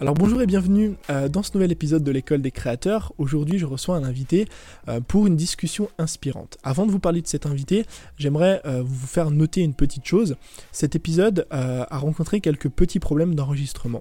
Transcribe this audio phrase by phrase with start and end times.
[0.00, 3.12] Alors bonjour et bienvenue euh, dans ce nouvel épisode de l'école des créateurs.
[3.18, 4.46] Aujourd'hui je reçois un invité
[4.88, 6.56] euh, pour une discussion inspirante.
[6.62, 7.84] Avant de vous parler de cet invité,
[8.16, 10.36] j'aimerais euh, vous faire noter une petite chose.
[10.72, 14.00] Cet épisode a rencontré quelques petits problèmes d'enregistrement.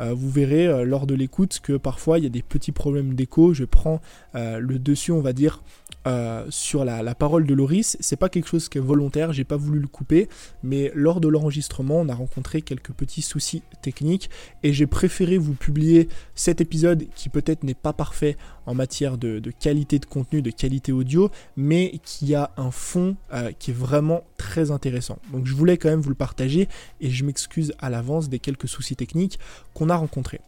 [0.00, 3.54] vous verrez lors de l'écoute que parfois il y a des petits problèmes d'écho.
[3.54, 4.00] Je prends
[4.34, 5.62] le dessus, on va dire,
[6.06, 7.96] euh, sur la, parole de Loris.
[8.00, 10.28] C'est pas quelque chose qui est volontaire, j'ai pas voulu le couper,
[10.62, 14.30] mais lors de l'enregistrement, on a rencontré quelques petits soucis techniques
[14.62, 19.40] et j'ai préféré vous publier cet épisode qui peut-être n'est pas parfait en matière de,
[19.58, 24.22] qualité de contenu, de qualité audio, mais qui a un fond euh, qui est vraiment
[24.36, 25.18] très intéressant.
[25.32, 26.68] Donc je voulais quand même vous le partager
[27.00, 29.38] et je m'excuse à l'avance des quelques soucis techniques
[29.74, 30.40] qu'on a rencontrés.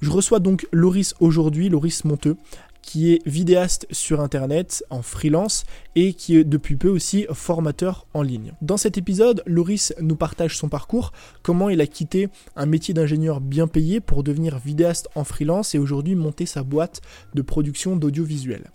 [0.00, 2.36] Je reçois donc Loris aujourd'hui, Loris Monteux,
[2.82, 5.64] qui est vidéaste sur internet en freelance
[5.94, 8.52] et qui est depuis peu aussi formateur en ligne.
[8.60, 13.40] Dans cet épisode, Loris nous partage son parcours, comment il a quitté un métier d'ingénieur
[13.40, 17.00] bien payé pour devenir vidéaste en freelance et aujourd'hui monter sa boîte
[17.34, 18.70] de production d'audiovisuel.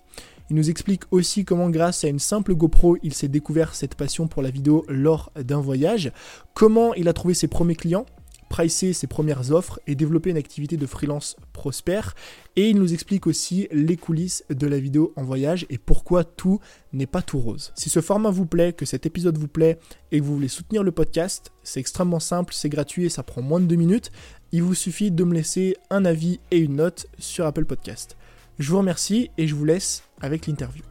[0.50, 4.28] Il nous explique aussi comment grâce à une simple GoPro, il s'est découvert cette passion
[4.28, 6.14] pour la vidéo lors d'un voyage,
[6.54, 8.06] comment il a trouvé ses premiers clients,
[8.50, 12.16] pricer ses premières offres et développer une activité de freelance prospère.
[12.56, 16.60] Et il nous explique aussi les coulisses de la vidéo en voyage et pourquoi tout
[16.94, 17.72] n'est pas tout rose.
[17.76, 19.80] Si ce format vous plaît, que cet épisode vous plaît
[20.12, 23.42] et que vous voulez soutenir le podcast, c'est extrêmement simple, c'est gratuit et ça prend
[23.42, 24.12] moins de deux minutes.
[24.52, 28.18] Il vous suffit de me laisser un avis et une note sur Apple Podcast.
[28.60, 30.84] Je vous remercie et je vous laisse avec l'interview.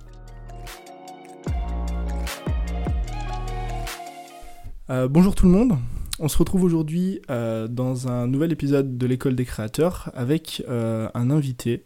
[4.89, 5.79] Euh, bonjour tout le monde,
[6.19, 11.09] on se retrouve aujourd'hui euh, dans un nouvel épisode de l'école des créateurs avec euh,
[11.15, 11.85] un invité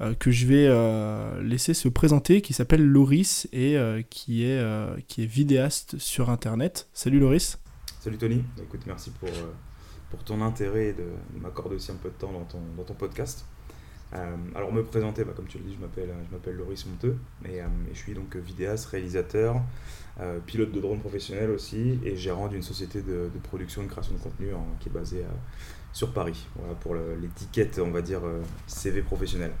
[0.00, 3.76] euh, que je vais laisser se présenter qui s'appelle Loris et
[4.10, 4.62] qui, est,
[5.06, 6.88] qui est vidéaste sur internet.
[6.92, 7.58] Salut Loris.
[8.00, 9.28] Salut Tony, écoute merci pour,
[10.10, 11.04] pour ton intérêt de,
[11.40, 13.44] m'accorder aussi un peu de temps dans ton, dans ton podcast.
[14.12, 17.60] Alors me présenter, bah, comme tu le dis, je m'appelle, je m'appelle Loris Monteux et,
[17.92, 19.62] je suis donc vidéaste, réalisateur,
[20.20, 24.12] euh, pilote de drone professionnel aussi et gérant d'une société de, production et de création
[24.12, 24.48] de contenu
[24.80, 25.36] qui est basée euh,
[25.92, 26.46] sur Paris.
[26.56, 29.52] Voilà pour l'étiquette, on va dire, euh, CV professionnel.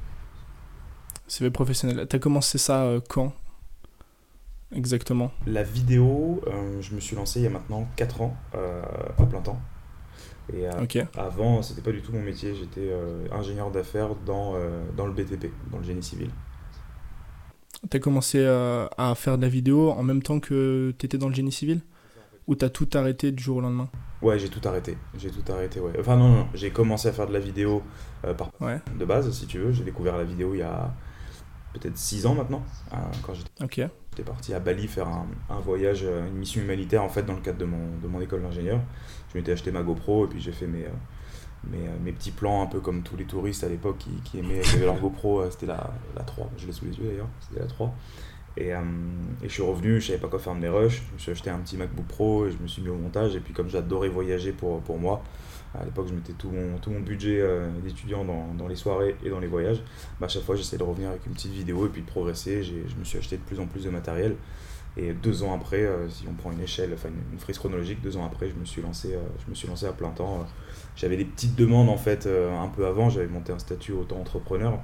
[1.28, 2.06] CV professionnel.
[2.08, 3.32] Tu as commencé ça quand
[4.74, 5.30] exactement?
[5.46, 6.42] La vidéo,
[6.80, 9.60] je me suis lancé il y a maintenant 4 ans à plein temps.
[10.54, 10.66] Et
[11.16, 12.54] avant, c'était pas du tout mon métier.
[12.54, 12.90] J'étais
[13.32, 14.54] ingénieur d'affaires dans,
[14.96, 16.30] dans le BTP, dans le génie civil.
[17.88, 21.34] T'as commencé euh, à faire de la vidéo en même temps que t'étais dans le
[21.34, 21.80] génie civil?
[22.46, 23.88] Ou t'as tout arrêté du jour au lendemain?
[24.20, 24.98] Ouais, j'ai tout arrêté.
[25.16, 25.92] J'ai tout arrêté, ouais.
[25.98, 27.82] Enfin, non, non, j'ai commencé à faire de la vidéo
[28.24, 29.72] euh, par de base, si tu veux.
[29.72, 30.92] J'ai découvert la vidéo il y a
[31.72, 36.26] peut-être 6 ans maintenant, hein, quand j'étais parti à Bali faire un, un, voyage, euh,
[36.26, 38.80] une mission humanitaire en fait dans le cadre de mon, de mon école d'ingénieur.
[39.32, 40.86] Je m'étais acheté ma GoPro et puis j'ai fait mes,
[41.64, 44.60] mes, mes, petits plans un peu comme tous les touristes à l'époque qui, qui, aimaient
[44.60, 47.60] qui leur GoPro, euh, c'était la, la 3, je l'ai sous les yeux d'ailleurs, c'était
[47.60, 47.94] la 3.
[48.56, 48.80] Et, euh,
[49.42, 51.30] et, je suis revenu, je savais pas quoi faire de mes rushs, je me suis
[51.30, 53.36] acheté un petit MacBook Pro et je me suis mis au montage.
[53.36, 55.22] Et puis comme j'adorais voyager pour, pour moi,
[55.78, 59.16] à l'époque je mettais tout mon, tout mon budget euh, d'étudiant dans, dans, les soirées
[59.24, 59.82] et dans les voyages,
[60.18, 62.62] bah, à chaque fois j'essayais de revenir avec une petite vidéo et puis de progresser.
[62.62, 64.36] Je me suis acheté de plus en plus de matériel.
[64.96, 68.26] Et deux ans après, si on prend une échelle, enfin une, frise chronologique, deux ans
[68.26, 70.44] après, je me suis lancé, je me suis lancé à plein temps
[70.96, 74.78] j'avais des petites demandes en fait euh, un peu avant, j'avais monté un statut auto-entrepreneur.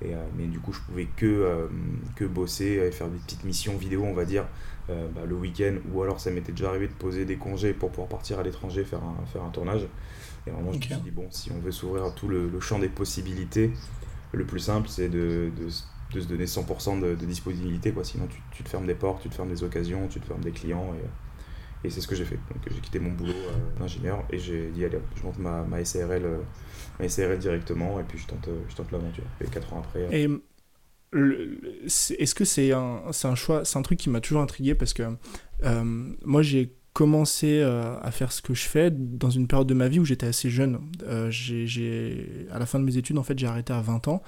[0.00, 1.66] Et, euh, mais du coup, je pouvais que, euh,
[2.14, 4.46] que bosser et faire des petites missions vidéo, on va dire,
[4.88, 5.74] bah, le week-end.
[5.92, 8.84] Ou alors, ça m'était déjà arrivé de poser des congés pour pouvoir partir à l'étranger
[8.84, 9.86] faire un, faire un tournage.
[10.48, 12.78] Et vraiment, je me suis dit, bon, si on veut s'ouvrir à tout le, champ
[12.78, 13.70] des possibilités,
[14.32, 15.68] le plus simple, c'est de, de,
[16.14, 17.92] de, se donner 100% de, disponibilité.
[17.92, 18.04] Quoi.
[18.04, 20.42] Sinon, tu, tu, te fermes des portes, tu te fermes des occasions, tu te fermes
[20.42, 20.94] des clients.
[20.94, 21.06] Et,
[21.84, 22.36] et c'est ce que j'ai fait.
[22.36, 25.84] Donc j'ai quitté mon boulot euh, d'ingénieur et j'ai dit allez, je monte ma, ma
[25.84, 26.38] SARL, euh,
[26.98, 29.24] ma SARL directement et puis je tente, je tente l'aventure.
[29.40, 30.00] Et 4 ans après.
[30.00, 30.28] Euh, et
[32.18, 35.16] est-ce que c'est un, un choix, c'est un truc qui m'a toujours intrigué parce que
[36.24, 40.00] moi j'ai commencé à faire ce que je fais dans une période de ma vie
[40.00, 40.80] où j'étais assez jeune.
[41.30, 44.20] j'ai, à la fin de mes études, en fait, j'ai arrêté à 20 ans.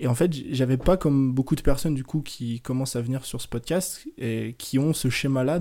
[0.00, 3.24] Et en fait, j'avais pas comme beaucoup de personnes du coup qui commencent à venir
[3.24, 5.60] sur ce podcast et qui ont ce schéma-là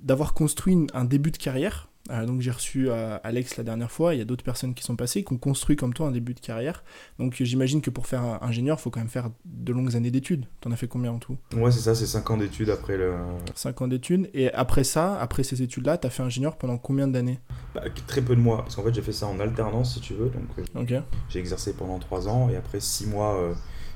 [0.00, 1.90] d'avoir construit un début de carrière.
[2.10, 4.84] Euh, donc j'ai reçu euh, Alex la dernière fois, il y a d'autres personnes qui
[4.84, 6.84] sont passées, qui ont construit comme toi un début de carrière.
[7.18, 10.46] Donc j'imagine que pour faire ingénieur, il faut quand même faire de longues années d'études.
[10.60, 11.36] T'en as fait combien en tout?
[11.54, 13.14] Ouais, c'est ça, c'est 5 ans d'études après le...
[13.54, 14.30] 5 ans d'études.
[14.34, 17.40] Et après ça, après ces études-là, t'as fait ingénieur pendant combien d'années?
[17.74, 20.14] Bah, Très peu de mois, parce qu'en fait j'ai fait ça en alternance si tu
[20.14, 20.30] veux.
[20.30, 23.36] Donc euh, j'ai exercé pendant 3 ans et après 6 mois...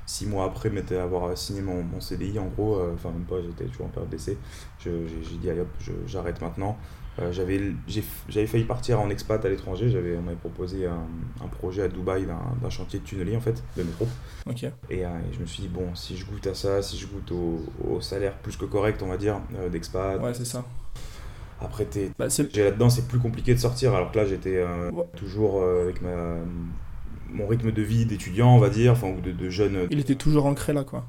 [0.05, 3.85] six mois après avoir signé mon, mon CDI, en gros, enfin même pas, j'étais toujours
[3.85, 4.37] en période d'essai,
[4.83, 4.91] j'ai
[5.39, 5.69] dit allez hop,
[6.05, 6.77] j'arrête maintenant.
[7.19, 9.89] Euh, j'avais failli partir en expat à l'étranger.
[9.89, 11.07] J'avais on m'avait proposé un,
[11.43, 14.07] un, projet à Dubaï d'un chantier de tunnelier en fait, de métro.
[14.49, 14.63] Ok.
[14.89, 17.31] Et, euh, je me suis dit bon, si je goûte à ça, si je goûte
[17.31, 20.21] au, au salaire plus que correct, on va dire, euh, d'expat.
[20.21, 20.63] Ouais, c'est ça.
[21.59, 21.87] Après,
[22.17, 22.25] bah,
[22.55, 23.93] là-dedans, c'est plus compliqué de sortir.
[23.93, 24.65] Alors que là, j'étais
[25.15, 26.37] toujours avec ma,
[27.29, 29.85] mon rythme de vie d'étudiant, on va dire, enfin, ou de, de jeune.
[29.91, 31.05] Il était toujours ancré là, quoi.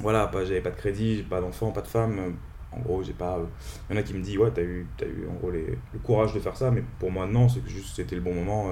[0.00, 2.34] Voilà, j'avais pas de crédit, pas d'enfant, pas de femme
[2.76, 3.38] en gros, j'ai pas.
[3.88, 5.78] Il y en a qui me disent, ouais, t'as eu, as eu en gros les,
[5.92, 8.34] le courage de faire ça, mais pour moi, non, c'est que juste c'était le bon
[8.34, 8.70] moment.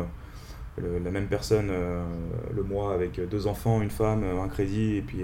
[0.82, 2.04] Euh, la même personne, euh,
[2.52, 5.20] le mois avec deux enfants, une femme, un crédit, et puis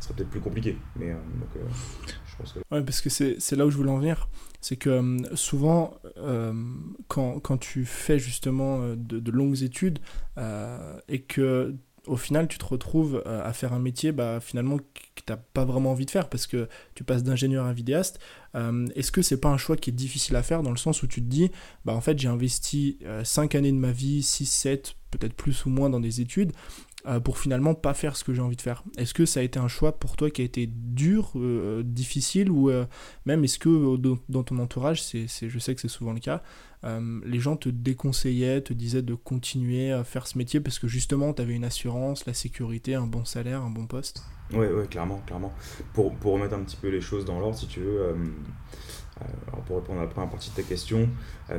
[0.00, 0.76] ce serait peut-être plus compliqué.
[0.96, 1.14] Mais
[2.26, 2.58] je pense que.
[2.70, 4.28] Ouais, parce que c'est là où je voulais en venir.
[4.60, 5.94] C'est que souvent,
[7.08, 10.00] quand, quand, tu fais justement de longues études
[11.08, 11.76] et que
[12.06, 14.82] au final, tu te retrouves euh, à faire un métier bah, finalement que
[15.14, 18.18] tu n'as pas vraiment envie de faire parce que tu passes d'ingénieur à vidéaste.
[18.54, 21.02] Euh, est-ce que c'est pas un choix qui est difficile à faire dans le sens
[21.02, 21.50] où tu te dis,
[21.84, 25.64] bah, en fait, j'ai investi 5 euh, années de ma vie, 6, 7, peut-être plus
[25.64, 26.52] ou moins dans des études,
[27.24, 29.58] pour finalement pas faire ce que j'ai envie de faire Est-ce que ça a été
[29.58, 31.32] un choix pour toi qui a été dur,
[31.84, 32.70] difficile, ou
[33.26, 33.96] même est-ce que
[34.28, 36.42] dans ton entourage, c'est, je sais que c'est souvent le cas,
[36.84, 40.88] euh, les gens te déconseillaient, te disaient de continuer à faire ce métier parce que
[40.88, 44.24] justement, tu avais une assurance, la sécurité, un bon salaire, un bon poste?
[44.52, 45.52] Oui, ouais, clairement, clairement.
[45.94, 48.16] Pour, pour, remettre un petit peu les choses dans l'ordre, si tu veux,
[49.20, 51.08] euh, euh, pour répondre à la première partie de ta question,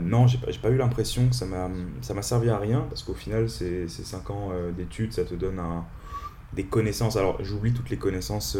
[0.01, 3.49] non, j'ai pas, pas eu l'impression que ça m'a servi à rien parce qu'au final,
[3.49, 5.85] ces, ces 5 ans d'études, ça te donne un
[6.53, 7.17] des connaissances.
[7.17, 8.57] Alors, j'oublie toutes les connaissances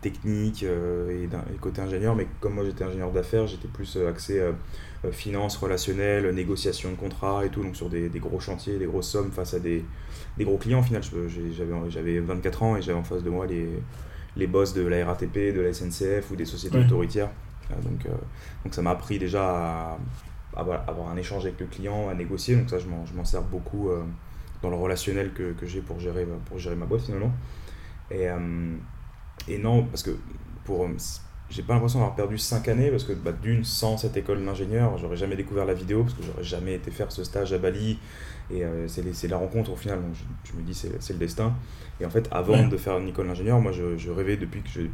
[0.00, 4.40] techniques et, et, côté ingénieur, mais comme moi j'étais ingénieur d'affaires, j'étais plus axé
[5.06, 9.10] euh, finance relationnelle, négociation de contrats et tout, donc sur des, gros chantiers, des grosses
[9.10, 9.84] sommes face à des,
[10.40, 10.80] gros clients.
[10.80, 11.02] Au final,
[11.88, 13.68] j'avais 24 ans et j'avais en face de moi les,
[14.36, 17.30] les boss de la RATP, de la SNCF ou des sociétés autoritaires.
[17.70, 18.10] Euh, donc, euh,
[18.64, 19.98] donc ça m'a appris déjà à,
[20.56, 22.56] avoir un échange avec le client, à négocier.
[22.56, 23.90] Donc ça, je m'en sers beaucoup
[24.62, 27.30] dans le relationnel que, que j'ai pour gérer, pour gérer ma boîte finalement.
[28.10, 28.26] Et,
[29.48, 30.16] et non, parce que
[30.64, 30.88] pour,
[31.48, 34.98] j'ai pas l'impression d'avoir perdu 5 années parce que bah, d'une, sans cette école d'ingénieur,
[34.98, 37.98] j'aurais jamais découvert la vidéo parce que j'aurais jamais été faire ce stage à Bali
[38.50, 40.14] et euh, c'est la rencontre au final, donc
[40.44, 41.54] je, me dis c'est le destin.
[42.00, 44.68] Et en fait, avant de faire une école d'ingénieur, moi je, je, rêvais depuis que
[44.68, 44.88] j'ai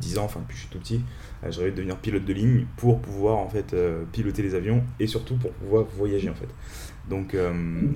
[0.00, 1.00] 10 ans, enfin depuis que je suis tout petit,
[1.44, 4.54] euh, je rêvais de devenir pilote de ligne pour pouvoir en fait euh, piloter les
[4.54, 6.48] avions et surtout pour pouvoir voyager en fait.
[7.08, 7.52] Donc, euh,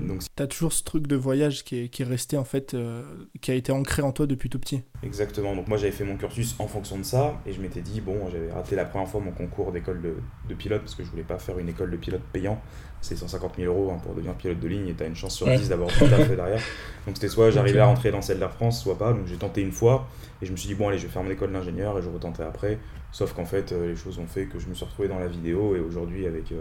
[0.09, 0.21] donc...
[0.35, 3.03] tu as toujours ce truc de voyage qui est, qui est resté en fait, euh,
[3.41, 4.83] qui a été ancré en toi depuis tout petit.
[5.03, 5.55] Exactement.
[5.55, 8.29] Donc moi j'avais fait mon cursus en fonction de ça et je m'étais dit bon
[8.31, 10.15] j'avais raté la première fois mon concours d'école de,
[10.49, 12.61] de, pilote parce que je voulais pas faire une école de pilote payant.
[13.01, 15.35] C'est 150 000 euros hein, pour devenir pilote de ligne et tu as une chance
[15.35, 16.63] sur 10 d'avoir tout à fait derrière.
[17.07, 19.13] Donc c'était soit j'arrivais à rentrer dans celle d'Air France, soit pas.
[19.13, 20.09] Donc j'ai tenté une fois
[20.41, 22.09] et je me suis dit bon allez je vais faire mon école d'ingénieur et je
[22.09, 22.79] retenterai après.
[23.11, 25.27] Sauf qu'en fait euh, les choses ont fait que je me suis retrouvé dans la
[25.27, 26.53] vidéo et aujourd'hui avec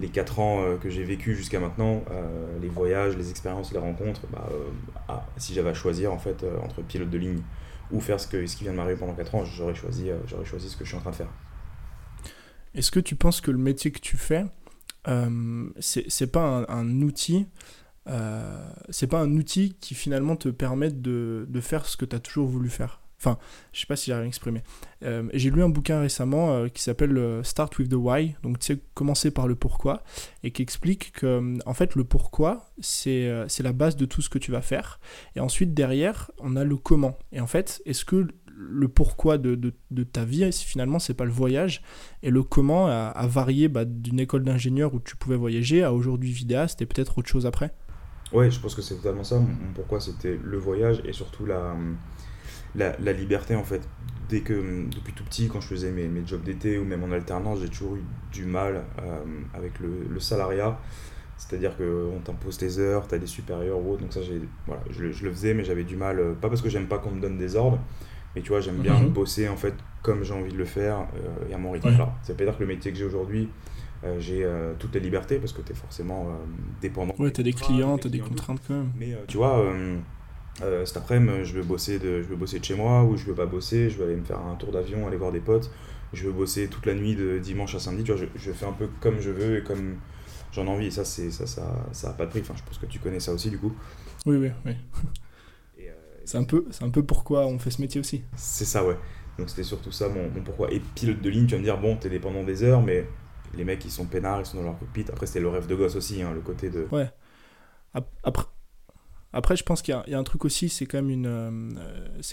[0.00, 3.78] les 4 ans euh, que j'ai vécu jusqu'à maintenant, euh, les voyages, les expériences, les
[3.78, 4.64] rencontres, bah, euh,
[5.08, 7.40] ah, si j'avais à choisir en fait entre pilote de ligne
[7.92, 10.88] ou faire ce, qui vient de m'arriver pendant 4 ans, j'aurais choisi, ce que je
[10.88, 11.30] suis en train de faire.
[12.74, 14.44] Est-ce que tu penses que le métier que tu fais,
[15.80, 17.46] c'est pas un, outil
[18.90, 22.20] c'est pas un outil qui finalement te permette de, de faire ce que tu as
[22.20, 23.00] toujours voulu faire?
[23.20, 23.36] Enfin,
[23.72, 24.62] je sais pas si j'ai rien exprimé.
[25.04, 28.58] Euh, j'ai lu un bouquin récemment euh, qui s'appelle euh, Start with the Why, donc
[28.58, 30.02] tu sais, commencer par le pourquoi,
[30.42, 34.38] et qui explique que, en fait, le pourquoi, c'est la base de tout ce que
[34.38, 35.00] tu vas faire.
[35.36, 37.18] Et ensuite, derrière, on a le comment.
[37.32, 41.26] Et en fait, est-ce que le pourquoi de, de, de ta vie, finalement, c'est pas
[41.26, 41.82] le voyage,
[42.22, 46.32] et le comment a, varié bah, d'une école d'ingénieur où tu pouvais voyager à aujourd'hui
[46.32, 47.74] vidéaste et peut-être autre chose après?
[48.32, 49.38] Ouais, je pense que c'est totalement ça.
[49.38, 51.74] Mon pourquoi, c'était le voyage et surtout la
[52.74, 53.86] la, la, liberté en fait.
[54.28, 57.10] Dès que, depuis tout petit, quand je faisais mes, mes jobs d'été ou même en
[57.10, 59.24] alternance, j'ai toujours eu du mal euh,
[59.54, 60.78] avec le, le salariat.
[61.36, 64.02] C'est-à-dire qu'on t'impose tes heures, tu as des supérieurs ou autre.
[64.02, 64.20] Donc ça,
[64.66, 66.20] voilà, je, je, le faisais, mais j'avais du mal.
[66.20, 67.80] Euh, pas parce que j'aime pas qu'on me donne des ordres,
[68.36, 69.08] mais tu vois, j'aime bien mhm.
[69.08, 71.88] bosser en fait comme j'ai envie de le faire euh, et à mon rythme.
[71.88, 71.96] Ouais.
[72.22, 73.48] Ça veut pas dire que le métier que j'ai aujourd'hui,
[74.18, 74.46] j'ai
[74.78, 76.28] toutes les libertés parce que tu es forcément
[76.80, 77.14] dépendant.
[77.18, 78.92] Ouais, tu as des clients, tu as des contraintes quand même.
[78.96, 79.62] Mais tu vois
[80.62, 83.24] euh, cet après-midi, je veux, bosser de, je veux bosser de chez moi ou je
[83.24, 85.70] veux pas bosser, je veux aller me faire un tour d'avion, aller voir des potes.
[86.12, 88.02] Je veux bosser toute la nuit de dimanche à samedi.
[88.02, 89.96] Tu vois, je, je fais un peu comme je veux et comme
[90.52, 90.86] j'en ai envie.
[90.86, 92.40] Et ça, c'est, ça, ça, ça a pas de prix.
[92.40, 93.72] Enfin, je pense que tu connais ça aussi, du coup.
[94.26, 94.72] Oui, oui, oui.
[95.80, 95.92] Euh,
[96.24, 98.22] c'est, un peu, c'est un peu pourquoi on fait ce métier aussi.
[98.36, 98.96] C'est ça, ouais.
[99.38, 100.72] Donc c'était surtout ça mon, pourquoi.
[100.72, 103.06] Et pilote de ligne, tu vas me dire, bon, t'es dépendant des heures, mais
[103.54, 105.04] les mecs, ils sont peinards, ils sont dans leur cockpit.
[105.08, 106.86] Après, c'était le rêve de gosse aussi, hein, le côté de.
[106.90, 107.08] Ouais.
[108.22, 108.44] Après,
[109.32, 111.78] Après, je pense qu'il y, a un truc aussi, c'est quand même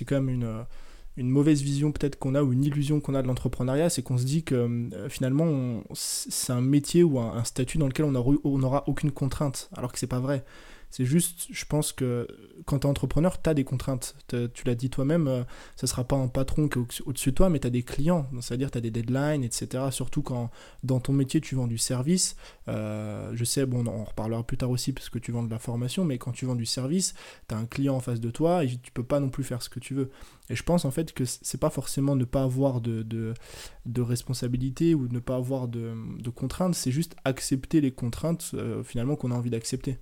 [0.08, 3.90] quand même une, mauvaise vision peut-être qu'on a ou une illusion qu'on a de l'entrepreneuriat,
[3.90, 8.58] c'est qu'on se dit que finalement c'est un métier ou un, statut dans lequel on
[8.58, 10.44] n'aura aucune contrainte, alors que c'est pas vrai.
[10.90, 12.28] C'est juste, je pense que
[12.66, 14.16] quand tu es entrepreneur, tu as des contraintes.
[14.28, 15.44] Tu l'as dit toi-même, euh,
[15.76, 18.28] ça sera pas un patron qui est au-dessus de toi, mais tu as des clients.
[18.40, 19.86] C'est-à-dire tu as des deadlines, etc.
[19.92, 20.50] Surtout quand
[20.84, 22.36] dans ton métier, tu vends du service.
[22.68, 25.60] Euh, je sais, bon, on reparlera plus tard aussi parce que tu vends de la
[25.60, 27.14] formation, mais quand tu vends du service,
[27.48, 29.62] tu as un client en face de toi et tu peux pas non plus faire
[29.62, 30.10] ce que tu veux.
[30.50, 34.96] Et je pense en fait que c'est pas forcément ne pas avoir de, de, responsabilité
[34.96, 39.32] ou ne pas avoir de, de contraintes, c'est juste accepter les contraintes euh, finalement qu'on
[39.32, 39.98] a envie d'accepter.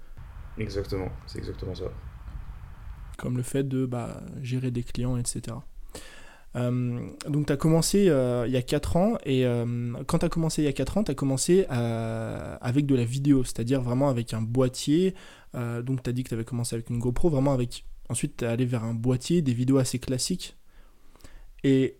[0.57, 1.85] Exactement, c'est exactement ça.
[3.17, 5.57] Comme le fait de bah, gérer des clients, etc.
[6.55, 10.25] Euh, donc tu as commencé euh, il y a 4 ans, et euh, quand tu
[10.25, 13.81] as commencé il y a 4 ans, tu as commencé avec de la vidéo, c'est-à-dire
[13.81, 15.13] vraiment avec un boîtier.
[15.53, 17.85] donc tu as dit que tu avais commencé avec une GoPro, vraiment avec...
[18.07, 20.55] Ensuite tu es allé vers un boîtier, des vidéos assez classiques.
[21.63, 21.97] Et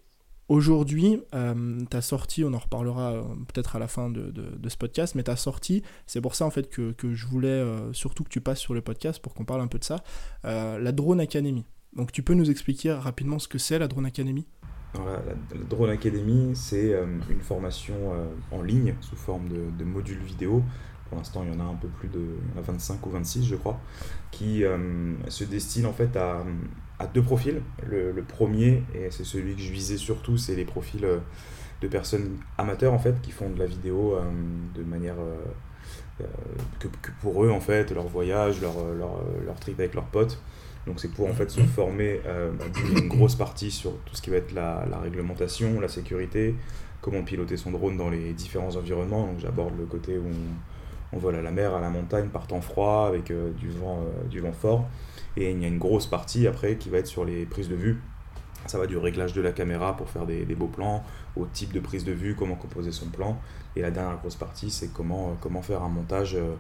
[0.47, 4.31] Aujourd'hui, euh, tu as sorti, on en reparlera euh, peut-être à la fin de,
[4.67, 7.91] ce podcast, mais tu as sorti, c'est pour ça en fait que, je voulais euh,
[7.93, 10.03] surtout que tu passes sur le podcast pour qu'on parle un peu de ça,
[10.43, 11.65] la Drone Academy.
[11.95, 14.45] Donc tu peux nous expliquer rapidement ce que c'est la Drone Academy?
[14.93, 15.19] La,
[15.67, 16.93] Drone Academy, c'est
[17.29, 17.95] une formation
[18.51, 20.63] en ligne sous forme de, de modules vidéo.
[21.09, 23.05] Pour l'instant, il y en a un peu plus de il y en a 25
[23.05, 23.79] ou 26, je crois,
[24.31, 24.63] qui
[25.27, 26.43] se destinent en fait à,
[26.99, 27.61] à deux profils.
[27.87, 31.17] Le, premier, et c'est celui que je visais surtout, c'est les profils euh,
[31.81, 34.21] de personnes amateurs en fait qui font de la vidéo euh,
[34.73, 36.25] de manière euh,
[36.79, 36.87] que,
[37.21, 38.75] pour eux en fait, leur voyage, leur,
[39.45, 40.41] leur, trip avec leurs potes.
[40.87, 42.21] Donc c'est pour en fait se former
[42.93, 46.55] une grosse partie sur tout ce qui va être la, réglementation, la sécurité,
[47.01, 49.25] comment piloter son drone dans les différents environnements.
[49.25, 50.27] Donc j'aborde le côté où
[51.11, 54.41] on, vole à la mer, à la montagne, par temps froid, avec du, vent, du
[54.41, 54.87] vent fort.
[55.38, 57.75] Et il y a une grosse partie après qui va être sur les prises de
[57.75, 58.01] vue.
[58.68, 61.04] Ça va du réglage de la caméra pour faire des, beaux plans,
[61.36, 63.39] au type de prise de vue, comment composer son plan.
[63.75, 66.56] Et la dernière grosse partie, c'est comment, euh, comment faire un montage euh,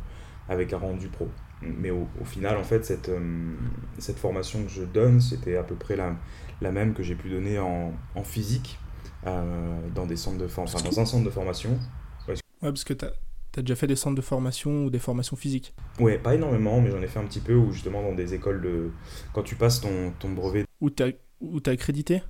[0.47, 1.29] avec un rendu pro.
[1.61, 3.55] Mais au, final, en fait, cette, euh,
[3.97, 6.15] cette formation que je donne, c'était à peu près la,
[6.61, 8.77] la même que j'ai pu donner en, en physique
[9.25, 11.79] dans, des centres de enfin, dans un centre de formation.
[12.27, 13.13] Ouais, parce que tu as,
[13.55, 16.91] T'as déjà fait des centres de formation ou des formations physiques Ouais, pas énormément, mais
[16.91, 18.89] j'en ai fait un petit peu, ou justement dans des écoles de...
[19.31, 20.65] Quand tu passes ton, ton brevet...
[20.81, 22.21] Où t'as as accrédité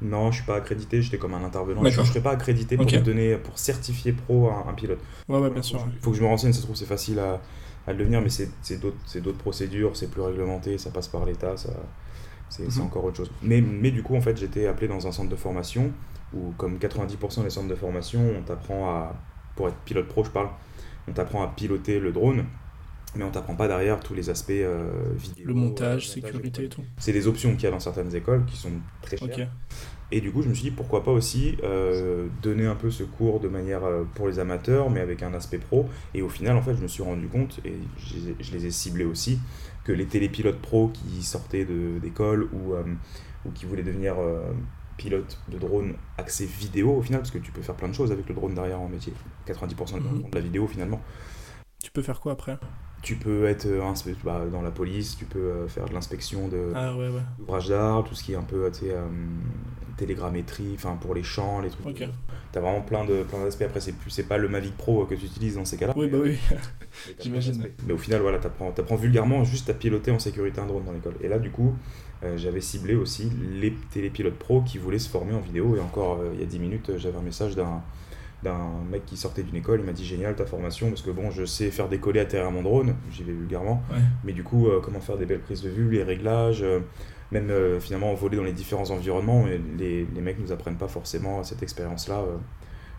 [0.00, 1.84] Non, je suis pas accrédité, j'étais comme un intervenant.
[1.84, 5.00] Je ne serais pas accrédité pour donner, pour certifier pro un, pilote.
[5.28, 5.86] Ouais, ouais, bien sûr.
[5.92, 7.42] Il faut que je me renseigne, ça se trouve c'est facile à,
[7.86, 11.74] à, le devenir, mais c'est d'autres procédures, c'est plus réglementé, ça passe par l'État, ça...
[12.48, 12.86] C'est mhm.
[12.86, 13.30] encore autre chose.
[13.42, 15.92] Mais, mais du coup, en fait, j'étais appelé dans un centre de formation
[16.32, 19.14] où, comme 90% des centres de formation, on t'apprend à
[19.56, 20.48] pour être pilote pro, je parle,
[21.08, 22.44] on t'apprend à piloter le drone,
[23.16, 25.46] mais on t'apprend pas derrière tous les aspects euh, vidéo.
[25.46, 26.82] Le montage, sécurité et tout.
[26.98, 29.50] C'est des options qu'il y a dans certaines écoles qui sont très chères.
[30.10, 33.02] Et du coup, je me suis dit pourquoi pas aussi euh, donner un peu ce
[33.02, 35.88] cours de manière euh, pour les amateurs, mais avec un aspect pro.
[36.12, 37.74] Et au final, en fait, je me suis rendu compte, et
[38.40, 39.38] je les ai ciblés aussi,
[39.84, 41.66] que les télépilotes pro qui sortaient
[42.00, 42.74] d'école ou,
[43.44, 44.14] ou qui voulaient devenir
[44.96, 48.12] pilote de drone accès vidéo au final, parce que tu peux faire plein de choses
[48.12, 49.12] avec le drone derrière en métier.
[49.46, 50.30] 90% mhm.
[50.30, 51.00] de la vidéo finalement.
[51.82, 52.58] Tu peux faire quoi après?
[53.02, 53.92] Tu peux être euh,
[54.24, 57.10] bah, dans la police, tu peux euh, faire de l'inspection de ah, ouais,
[57.68, 59.06] d'art, tout ce qui est un peu euh,
[59.96, 61.86] télégrammétrie, enfin pour les champs, les trucs.
[61.86, 62.08] Okay.
[62.52, 63.62] Tu as vraiment plein de plein d'aspects.
[63.62, 65.94] Après, c'est plus c'est pas le Mavic Pro que tu utilises dans ces cas-là.
[65.96, 66.38] Oui, bah oui.
[67.20, 67.68] J'imagine.
[67.86, 70.92] Mais au final, voilà, tu apprends, vulgairement juste à piloter en sécurité un drone dans
[70.92, 71.14] l'école.
[71.20, 71.74] Et là, du coup,
[72.22, 75.76] euh, j'avais ciblé aussi les télépilotes pro qui voulaient se former en vidéo.
[75.76, 77.82] Et encore, euh, il y a 10 minutes, j'avais un message d'un
[78.42, 81.30] d'un mec qui sortait d'une école, il m'a dit génial ta formation parce que bon
[81.30, 83.82] je sais faire décoller à terre à mon drone, j'y vais vulgairement,
[84.22, 86.62] mais du coup euh, comment faire des belles prises de vue, les réglages,
[87.34, 91.42] même finalement voler dans les différents environnements, et les, les mecs nous apprennent pas forcément
[91.42, 92.22] cette expérience là.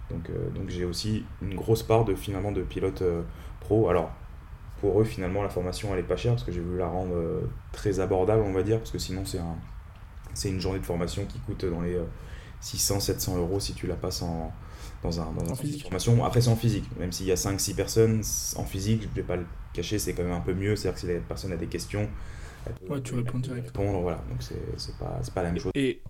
[0.10, 3.02] donc donc j'ai aussi une grosse part de finalement de pilote
[3.62, 3.90] pro.
[3.90, 4.12] Alors
[4.82, 7.16] pour eux, finalement, la formation, elle est pas chère parce que j'ai voulu la rendre
[7.16, 9.56] euh, très abordable, on va dire, parce que sinon, c'est un,
[10.34, 11.98] c'est une journée de formation qui coûte dans les
[12.62, 14.52] 600-700 euh, euros si tu la passes en,
[15.02, 15.84] dans un, dans physique.
[15.84, 16.24] formation.
[16.26, 16.86] Après, c'est en physique.
[17.00, 18.22] Même s'il y a 5-6 personnes,
[18.58, 20.76] en physique, je ne vais pas le cacher, c'est quand même un peu mieux.
[20.76, 22.10] C'est-à-dire que si la personne a des questions,
[22.90, 24.02] ouais, tu réponds directement.
[24.02, 24.24] voilà.
[24.30, 25.72] Donc, c'est, c'est, pas, c'est pas la même chose.
[25.76, 26.02] Et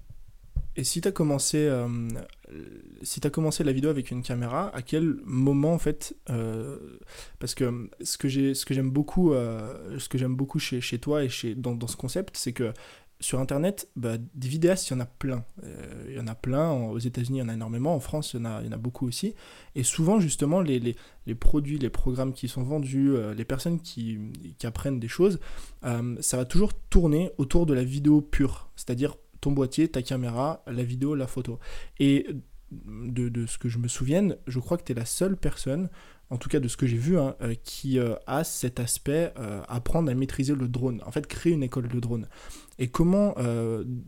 [0.77, 1.87] et si tu as commencé euh,
[3.01, 6.77] si tu commencé la vidéo avec une caméra, à quel moment en fait euh,
[7.39, 10.81] parce que ce que j'ai ce que j'aime beaucoup euh, ce que j'aime beaucoup chez,
[10.81, 12.73] chez toi et chez dans, dans ce concept, c'est que
[13.19, 15.45] sur Internet, bah, des vidéastes, il y en a plein.
[15.63, 16.71] Euh, il y en a plein.
[16.71, 17.95] Aux États-Unis, il y en a énormément.
[17.95, 19.35] En France, il y en a, beaucoup aussi.
[19.75, 20.95] Et souvent, justement, les,
[21.39, 24.19] produits, les programmes qui sont vendus, euh, les personnes qui,
[24.57, 25.39] qui, apprennent des choses,
[25.85, 28.69] euh, ça va toujours tourner autour de la vidéo pure.
[28.75, 31.59] C'est-à-dire ton boîtier, ta caméra, la vidéo, la photo.
[31.99, 32.27] Et
[32.71, 35.89] de, de, ce que je me souvienne, je crois que tu es la seule personne
[36.29, 39.33] en tout cas de ce que j'ai vu, hein, euh, qui euh, a cet aspect
[39.37, 42.27] euh, apprendre à maîtriser le drone, en fait créer une école de drone.
[42.77, 43.35] Et comment,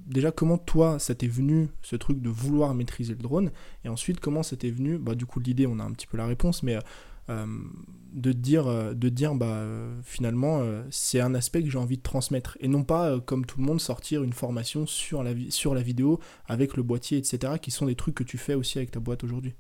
[0.08, 3.52] déjà comment toi, ça t'est venu ce truc de vouloir maîtriser le drone,
[3.86, 6.18] et ensuite comment ça t'est venu, bah du coup l'idée on a un petit peu
[6.18, 6.78] la réponse, mais
[7.30, 9.64] de dire, de dire bah
[10.04, 13.66] finalement c'est un aspect que j'ai envie de transmettre, et non pas comme tout le
[13.66, 17.86] monde sortir une formation sur la, sur la vidéo avec le boîtier, etc., qui sont
[17.86, 19.54] des trucs que tu fais aussi avec ta boîte aujourd'hui.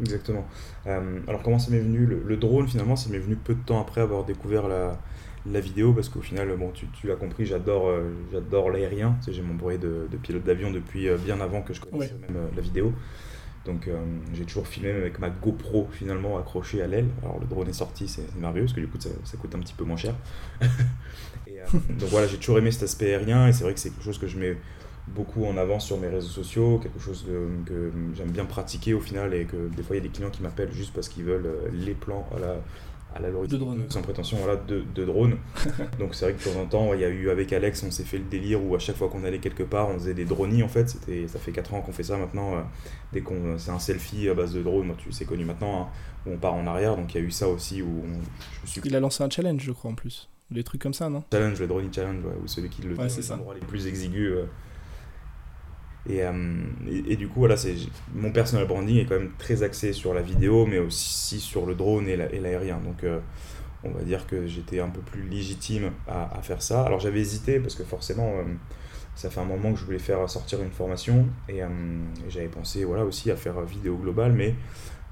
[0.00, 0.46] Exactement.
[0.86, 3.80] Euh, alors comment ça m'est venu le, drone finalement, ça m'est venu peu de temps
[3.80, 4.98] après avoir découvert la,
[5.46, 9.16] la vidéo parce qu'au final, bon, tu, tu l'as compris, j'adore euh, j'adore l'aérien.
[9.26, 12.36] j'ai mon bruit de, de pilote d'avion depuis euh, bien avant que je connaisse même
[12.54, 12.92] la vidéo.
[13.66, 13.90] Donc
[14.32, 17.08] j'ai toujours filmé avec ma GoPro finalement accrochée à l'aile.
[17.22, 19.58] Alors le drone est sorti, c'est merveilleux parce que du coup ça, ça, coûte un
[19.58, 20.14] petit peu moins cher.
[21.46, 24.02] et, donc voilà, j'ai toujours aimé cet aspect aérien et c'est vrai que c'est quelque
[24.02, 24.56] chose que je mets
[25.08, 27.26] beaucoup en avant sur mes réseaux sociaux, quelque chose
[27.66, 30.30] que j'aime bien pratiquer au final et que des fois il y a des clients
[30.30, 32.56] qui m'appellent juste parce qu'ils veulent euh, les plans à la
[33.14, 33.86] à la de drone.
[33.88, 35.36] sans prétention voilà, de, de drone.
[35.98, 37.90] Donc c'est vrai que de temps en temps, il y a eu avec Alex, on
[37.90, 40.24] s'est fait le délire où à chaque fois qu'on allait quelque part, on faisait des
[40.24, 40.88] dronies en fait.
[40.88, 42.54] C'était, ça fait 4 ans qu'on fait ça maintenant.
[42.54, 42.60] Euh,
[43.12, 45.86] dès qu'on, c'est un selfie à base de drone, moi, tu, c'est connu maintenant, hein,
[46.26, 46.96] où on part en arrière.
[46.96, 48.04] Donc il y a eu ça aussi où
[48.64, 48.80] je suis...
[48.84, 50.28] Il a lancé un challenge, je crois en plus.
[50.50, 51.24] Des trucs comme ça, non?
[51.32, 53.38] Challenge, le drone challenge, ouais, où celui qui le ouais, c'est ça.
[53.54, 54.32] les plus exigus.
[54.32, 54.44] Euh,
[56.08, 57.74] euh, et, et, du coup, voilà, c'est,
[58.14, 61.74] mon personal branding est quand même très axé sur la vidéo, mais aussi sur le
[61.74, 62.78] drone et, l'aérien.
[62.78, 63.18] Donc, euh,
[63.84, 66.82] on va dire que j'étais un peu plus légitime à, à faire ça.
[66.82, 68.44] Alors, j'avais hésité parce que forcément, euh,
[69.14, 71.60] ça fait un moment que je voulais faire sortir une formation et,
[72.28, 74.54] j'avais pensé voilà, aussi à faire vidéo globale, mais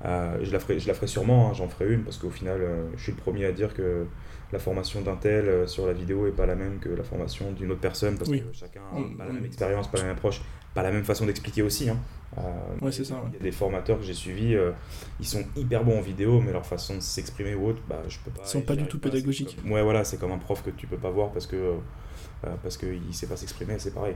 [0.05, 2.61] je, la ferai, je la ferai sûrement, hein, j'en ferai une parce qu'au final,
[2.97, 4.07] je suis le premier à dire que
[4.51, 7.71] la formation d'un tel sur la vidéo est pas la même que la formation d'une
[7.73, 10.41] autre personne parce que chacun n'a pas la même expérience, pas la même approche
[10.75, 11.89] pas la même façon d'expliquer aussi.
[11.89, 11.99] Hein.
[12.37, 13.23] Euh, c'est ça.
[13.29, 14.73] Il y a des formateurs que j'ai suivis, euh,
[15.19, 18.19] ils sont hyper bons en vidéo, mais leur façon de s'exprimer ou autre, bah, je
[18.25, 18.43] peux pas.
[18.45, 19.57] Ils sont pas du tout pédagogiques.
[19.67, 22.77] Ouais, voilà, c'est comme un prof que tu peux pas voir parce que euh, parce
[22.77, 24.15] qu'il sait pas s'exprimer, c'est pareil.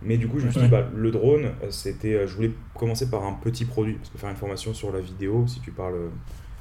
[0.00, 3.24] Mais du coup, je me suis dit, bah, le drone, c'était, je voulais commencer par
[3.24, 6.10] un petit produit, parce que faire une formation sur la vidéo, si tu parles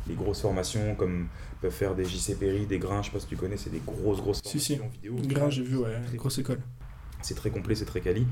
[0.08, 1.28] les grosses formations comme
[1.62, 3.82] peuvent faire des JC Perry, des Grains, je sais pas si tu connais, c'est des
[3.86, 5.16] grosses grosses formations vidéo.
[5.24, 6.60] Grains, j'ai vu, ouais, grosse école.
[7.28, 8.26] C'est très complet, c'est très quali.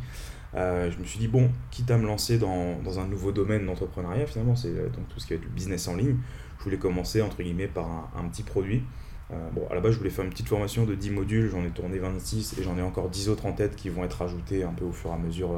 [0.56, 3.66] Euh, je me suis dit, bon, quitte à me lancer dans, dans un nouveau domaine
[3.66, 6.16] d'entrepreneuriat, finalement, c'est euh, donc tout ce qui va être le business en ligne,
[6.60, 8.84] je voulais commencer, entre guillemets, par un, petit produit.
[9.32, 11.64] Euh, bon, à la base, je voulais faire une petite formation de 10 modules, j'en
[11.66, 14.64] ai tourné 26 et j'en ai encore 10 autres en tête qui vont être ajoutés
[14.64, 15.50] un peu au fur et à mesure,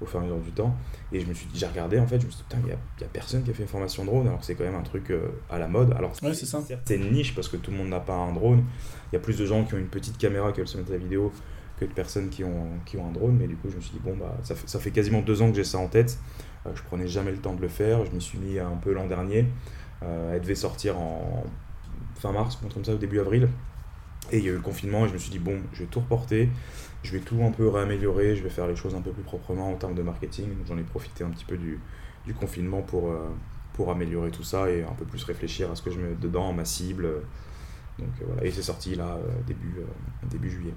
[0.00, 0.74] au fur et à mesure du temps.
[1.12, 2.66] Et je me suis dit, j'ai regardé, en fait, je me suis dit, putain, il
[2.66, 4.76] n'y a, a, personne qui a fait une formation drone, alors que c'est quand même
[4.76, 5.12] un truc
[5.50, 5.92] à la mode.
[5.92, 6.62] Alors, ouais, c'est ça.
[6.86, 8.64] C'est une niche parce que tout le monde n'a pas un drone.
[9.12, 10.90] Il y a plus de gens qui ont une petite caméra qui veulent se mettre
[10.90, 11.30] à la vidéo
[11.78, 13.36] que de personnes qui ont, qui ont un drone.
[13.38, 15.42] Mais du coup, je me suis dit, bon, bah, ça fait, ça fait quasiment deux
[15.42, 16.18] ans que j'ai ça en tête.
[16.66, 18.04] Euh, je prenais jamais le temps de le faire.
[18.04, 19.46] Je m'y suis mis un peu l'an dernier.
[20.02, 21.44] Euh, elle devait sortir en
[22.16, 23.48] fin mars, comme ça, au début avril.
[24.32, 25.86] Et il y a eu le confinement et je me suis dit, bon, je vais
[25.86, 26.48] tout reporter,
[27.02, 29.70] je vais tout un peu réaméliorer, je vais faire les choses un peu plus proprement
[29.70, 30.48] en termes de marketing.
[30.66, 31.78] J'en ai profité un petit peu du,
[32.40, 33.28] confinement pour, euh,
[33.74, 36.54] pour améliorer tout ça et un peu plus réfléchir à ce que je mets dedans,
[36.54, 37.06] ma cible.
[37.98, 39.76] Donc voilà, et c'est sorti là, début,
[40.30, 40.74] début juillet.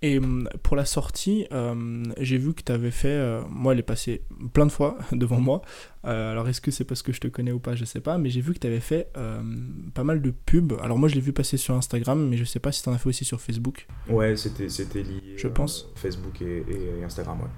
[0.00, 3.08] Et hum, pour la sortie, hum, j'ai vu que tu avais fait.
[3.08, 5.62] Euh, moi, elle est passée plein de fois devant moi.
[6.04, 7.74] Euh, alors, est-ce que c'est parce que je te connais ou pas?
[7.74, 8.16] Je sais pas.
[8.16, 10.74] Mais j'ai vu que tu avais fait hum, pas mal de pubs.
[10.82, 12.92] Alors, moi, je l'ai vu passer sur Instagram, mais je sais pas si tu en
[12.92, 13.86] as fait aussi sur Facebook.
[14.08, 15.34] Ouais, c'était lié.
[15.36, 15.82] Je pense.
[15.82, 16.64] Euh, Facebook et,
[17.04, 17.48] Instagram, ouais.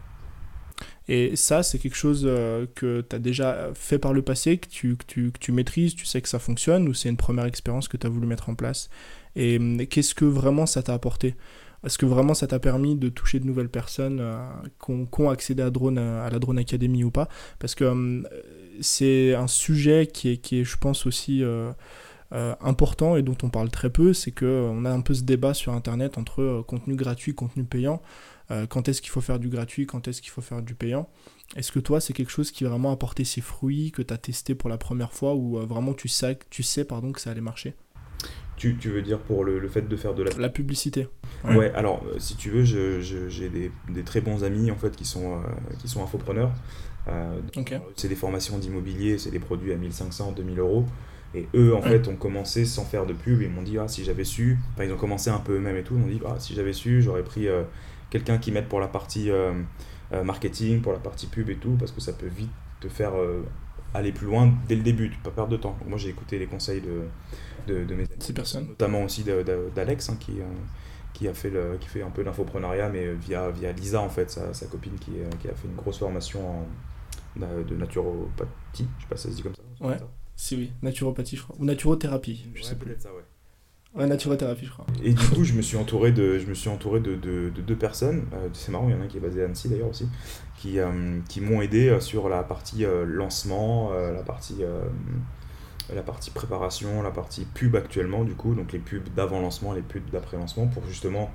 [1.09, 2.23] Et ça, c'est quelque chose
[2.77, 5.97] que tu as déjà fait par le passé, que tu, que tu, que tu maîtrises,
[5.97, 8.49] tu sais que ça fonctionne, ou c'est une première expérience que tu as voulu mettre
[8.49, 8.89] en place?
[9.35, 9.59] Et
[9.91, 11.35] qu'est-ce que vraiment ça t'a apporté?
[11.85, 14.47] Est-ce que vraiment ça t'a permis de toucher de nouvelles personnes euh,
[14.85, 17.29] qui ont accédé à, drone, euh, à la Drone Academy ou pas?
[17.59, 18.23] Parce que euh,
[18.81, 21.43] c'est un sujet qui est, qui est, je pense, aussi
[22.33, 24.13] important et dont on parle très peu.
[24.13, 28.01] C'est qu'on a un peu ce débat sur Internet entre contenu gratuit, contenu payant.
[28.69, 31.09] quand est-ce qu'il faut faire du gratuit, quand est-ce qu'il faut faire du payant?
[31.57, 34.19] Est-ce que toi, c'est quelque chose qui a vraiment apporté ses fruits, que tu as
[34.19, 37.41] testé pour la première fois ou vraiment tu sais, tu sais pardon, que ça allait
[37.41, 37.75] marcher?
[38.61, 40.31] Tu, tu, veux dire pour le, le, fait de faire de la...
[40.39, 41.09] La publicité.
[41.45, 45.07] Ouais, alors euh, si tu veux, j'ai des, des, très bons amis en fait qui
[45.07, 45.39] sont, euh,
[45.81, 46.53] qui sont infopreneurs.
[47.09, 47.41] Euh,
[47.97, 50.85] C'est des formations d'immobilier, c'est des produits à 1500, 2000 euros.
[51.35, 53.41] Et eux, en fait, ont commencé sans faire de pub.
[53.41, 55.83] Ils m'ont dit, ah, si j'avais su, enfin, ils ont commencé un peu eux-mêmes et
[55.83, 55.95] tout.
[55.95, 57.47] Ils m'ont dit, ah, si j'avais su, j'aurais pris
[58.11, 59.31] quelqu'un qui m'aide pour la partie
[60.13, 63.13] marketing, pour la partie pub et tout, parce que ça peut vite te faire
[63.95, 65.77] aller plus loin dès le début, pas perdre de temps.
[65.87, 68.69] moi j'ai écouté les conseils de, de, mes Ces personnes.
[68.69, 69.25] Notamment aussi
[69.75, 70.35] d'Alex, hein, qui,
[71.13, 74.31] qui, a fait le, qui fait un peu d'infoprenariat, mais via, via Lisa, en fait,
[74.31, 76.67] sa, sa copine qui, qui, a fait une grosse formation en,
[77.37, 79.63] de naturopathie, je sais pas si ça se dit comme ça.
[79.81, 79.97] Ouais,
[80.37, 81.57] si oui, naturopathie, je crois.
[81.59, 82.97] Ou naturothérapie, je sais plus.
[82.99, 83.23] ça, ouais.
[83.95, 84.87] Ouais, naturothérapie, je crois.
[85.03, 87.77] Et du coup, je me suis entouré de, je me suis entouré de, de, deux
[87.77, 88.25] personnes.
[88.35, 90.09] Euh, c'est marrant, il y en a un qui est basé à Annecy d'ailleurs aussi,
[90.57, 94.63] qui, euh, qui m'ont aidé euh, sur la partie lancement, la partie
[95.93, 100.09] la partie préparation, la partie pub actuellement, du coup, donc les pubs d'avant-lancement, les pubs
[100.13, 101.31] d'après-lancement, pour justement.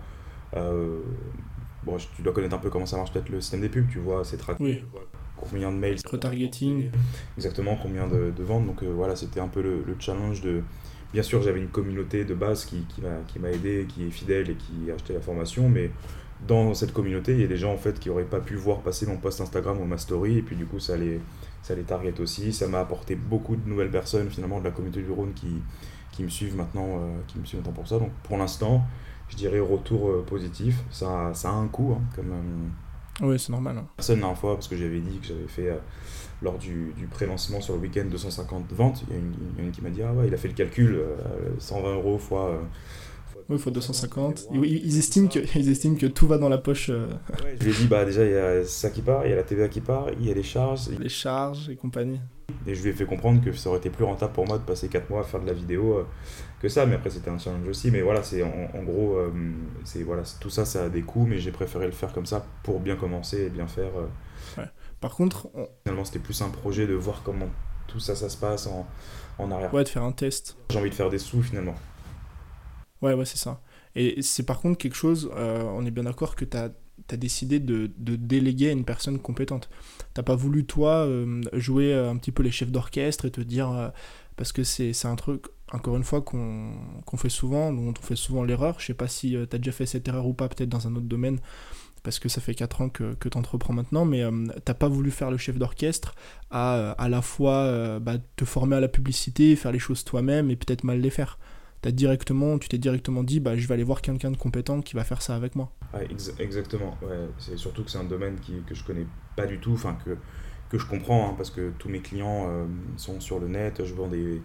[0.53, 3.99] bon, tu dois connaître un peu comment ça marche, peut-être le système des pubs, tu
[3.99, 4.63] vois, c'est traqué.
[4.63, 4.81] Oui
[5.37, 5.97] combien de mails.
[6.09, 6.89] Retargeting.
[7.37, 8.65] Exactement, combien de, de ventes.
[8.65, 10.61] Donc euh, voilà, c'était un peu le, challenge de.
[11.15, 14.55] Bien sûr, j'avais une communauté de base qui, qui m'a aidé, qui est fidèle et
[14.55, 15.89] qui a acheté la formation, mais
[16.45, 18.81] dans cette communauté, il y a des gens en fait qui n'auraient pas pu voir
[18.81, 21.21] passer mon post Instagram ou ma story, et puis du coup, ça les,
[21.61, 22.51] ça les target aussi.
[22.51, 25.61] Ça m'a apporté beaucoup de nouvelles personnes finalement de la communauté du Rhône qui,
[26.11, 27.97] qui me suivent maintenant, euh, qui me suivent maintenant pour ça.
[27.97, 28.83] Donc pour l'instant,
[29.29, 30.83] je dirais retour euh, positif.
[30.91, 32.33] Ça, ça a un coût, hein, comme,
[33.21, 33.77] oui, c'est normal.
[33.77, 33.87] Hein.
[33.95, 35.77] Personne n'a un fois, parce que j'avais dit que j'avais fait, euh,
[36.41, 39.03] lors du, du pré-lancement sur le week-end, 250 ventes.
[39.09, 40.99] Il y, a une, qui m'a dit Ah ouais, il a fait le calcul,
[41.59, 42.49] 120 euh, euros fois.
[42.51, 42.59] Euh,
[43.49, 44.47] oui, fois 250.
[44.53, 46.87] Ils, estiment que, ils estiment que tout va dans la poche.
[46.87, 49.35] je lui ai dit Bah déjà, il y a ça qui part, il y a
[49.35, 50.89] la TVA qui part, il y a les charges.
[50.89, 52.19] Les charges et compagnie.
[52.67, 54.63] Et je lui ai fait comprendre que ça aurait été plus rentable pour moi de
[54.63, 56.05] passer 4 mois à faire de la vidéo
[56.61, 56.85] que ça.
[56.85, 57.91] Mais après, c'était un challenge aussi.
[57.91, 59.31] Mais voilà, c'est en, gros, euh,
[59.83, 61.25] c'est voilà, tout ça, ça a des coûts.
[61.25, 63.91] Mais j'ai préféré le faire comme ça pour bien commencer et bien faire.
[64.57, 64.65] Euh.
[65.01, 65.49] Par contre,
[65.83, 67.49] finalement, c'était plus un projet de voir comment
[67.87, 68.87] tout ça, ça se passe en,
[69.37, 69.73] en arrière.
[69.73, 70.57] Ouais, de faire un test.
[70.69, 71.75] J'ai envie de faire des sous finalement.
[73.01, 73.61] Ouais, ouais, c'est ça.
[73.95, 76.71] Et c'est par contre quelque chose, euh, on est bien d'accord que tu as
[77.17, 79.69] décidé de, de, déléguer à une personne compétente.
[80.13, 81.07] T'as pas voulu, toi,
[81.53, 83.91] jouer un petit peu les chefs d'orchestre et te dire.
[84.35, 88.43] parce que c'est un truc encore une fois, qu'on fait souvent, dont on fait souvent
[88.43, 88.79] l'erreur.
[88.79, 90.87] Je sais pas si euh, tu as déjà fait cette erreur ou pas, peut-être dans
[90.87, 91.39] un autre domaine,
[92.05, 94.31] parce que ça fait 4 ans que, tu entreprends maintenant, mais euh,
[94.63, 96.15] t'as pas voulu faire le chef d'orchestre
[96.51, 100.49] à euh, à la fois bah, te former à la publicité, faire les choses toi-même
[100.49, 101.37] et peut-être mal les faire.
[101.83, 105.03] Directement, tu t'es directement dit, bah, je vais aller voir quelqu'un de compétent qui va
[105.03, 105.71] faire ça avec moi.
[106.39, 106.97] exactement,
[107.37, 110.17] c'est surtout que c'est un domaine qui, que je connais pas du tout, enfin que
[110.69, 112.65] que je comprends, hein, parce que tous mes clients euh,
[112.97, 114.41] sont sur le net, je vends, des,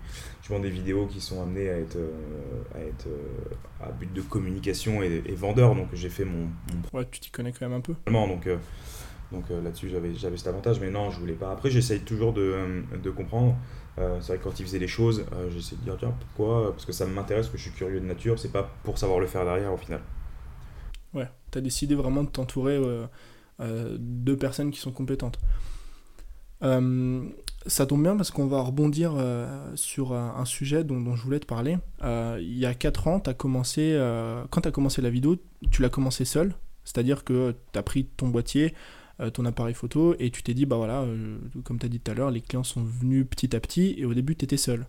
[0.58, 5.02] des vidéos qui sont amenées à être, euh, à, être euh, à but de communication
[5.02, 6.48] et, vendeur, donc j'ai fait mon,
[6.92, 7.94] Ouais, tu t'y connais quand même un peu.
[8.06, 8.48] Donc,
[9.32, 11.52] donc là-dessus, j'avais, j'avais cet avantage, mais non, je voulais pas.
[11.52, 13.54] Après, j'essaye toujours de, de comprendre.
[13.96, 16.72] c'est vrai que quand ils faisaient les choses, j'essaie de dire, tiens, pourquoi?
[16.72, 19.26] Parce que ça m'intéresse, que je suis curieux de nature, c'est pas pour savoir le
[19.26, 20.00] faire derrière au final.
[21.14, 22.80] Ouais, tu as décidé vraiment de t'entourer
[23.60, 25.38] de personnes qui sont compétentes.
[26.62, 27.22] Euh,
[27.66, 31.46] ça tombe bien parce qu'on va rebondir euh, sur un, sujet dont, je voulais te
[31.46, 31.78] parler.
[32.02, 33.98] Euh, il y a 4 ans, as commencé,
[34.50, 35.36] quand tu as commencé la vidéo,
[35.70, 36.54] tu l'as commencé seul.
[36.84, 38.74] C'est-à-dire que tu as pris ton boîtier,
[39.34, 41.04] ton appareil photo, et tu t'es dit, bah voilà,
[41.64, 44.06] comme tu as dit tout à l'heure, les clients sont venus petit à petit, et
[44.06, 44.86] au début, tu étais seul.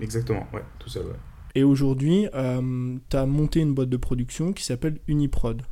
[0.00, 1.16] Exactement, ouais, tout seul, ouais.
[1.54, 5.62] Et aujourd'hui, tu as monté une boîte de production qui s'appelle Uniprod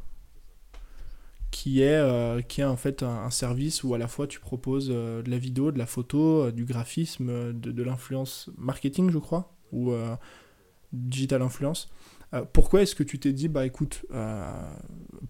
[1.59, 4.90] qui est, euh, qui est en fait un, service où à la fois tu proposes
[4.92, 9.57] euh, de la vidéo, de la photo, euh, du graphisme, de, l'influence marketing, je crois,
[9.73, 9.92] ou
[10.92, 11.90] digital influence.
[12.53, 14.07] pourquoi est-ce que tu t'es dit, bah écoute,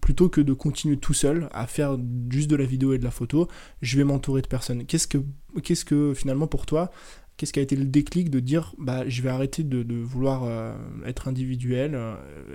[0.01, 1.97] plutôt que de continuer tout seul à faire
[2.29, 3.47] juste de la vidéo et de la photo,
[3.81, 5.17] je vais m'entourer de personnes Qu'est-ce que,
[5.85, 6.91] que finalement pour toi,
[7.37, 10.47] qu'est-ce qui a été le déclic de dire bah je vais arrêter de vouloir
[11.05, 11.99] être individuel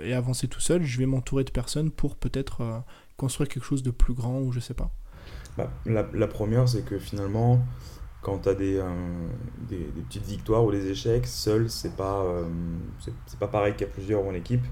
[0.01, 2.83] et avancer tout seul, je vais m'entourer de personnes pour peut-être
[3.17, 4.91] construire quelque chose de plus grand ou je sais pas
[5.57, 7.59] bah, la, première, c'est que finalement,
[8.21, 8.89] quand tu as des, euh,
[9.69, 12.43] des, petites victoires ou des échecs, seul, c'est pas, euh,
[12.99, 14.65] c'est pas pareil qu'à plusieurs ou en équipe.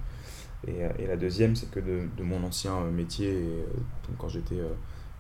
[0.68, 3.48] Et, euh, et la deuxième, c'est que de, de, mon ancien métier,
[4.18, 4.60] quand j'étais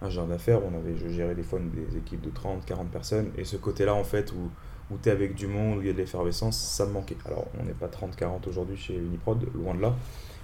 [0.01, 3.31] ingénieur d'affaires, on avait, je gérais des fois des équipes de 30, 40 personnes.
[3.37, 4.51] Et ce côté-là, en fait, où,
[4.93, 7.17] où tu es avec du monde, où il y a de l'effervescence, ça me manquait.
[7.25, 9.95] Alors, on n'est pas 30, 40 aujourd'hui chez Uniprod, loin de là.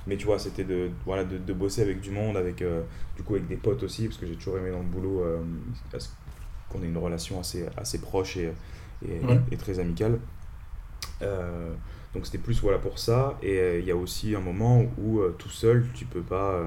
[0.09, 2.81] Mais tu vois, c'était de, voilà, de, de, bosser avec du monde, avec, euh,
[3.15, 5.39] du coup, avec des potes aussi, parce que j'ai toujours aimé dans le boulot euh,
[6.67, 8.51] qu'on ait une relation assez, assez proche et,
[9.07, 10.19] et, très amicale.
[11.21, 11.71] Euh,
[12.15, 13.37] donc c'était plus voilà pour ça.
[13.43, 16.59] Et il y a aussi un moment où tout seul, tu peux pas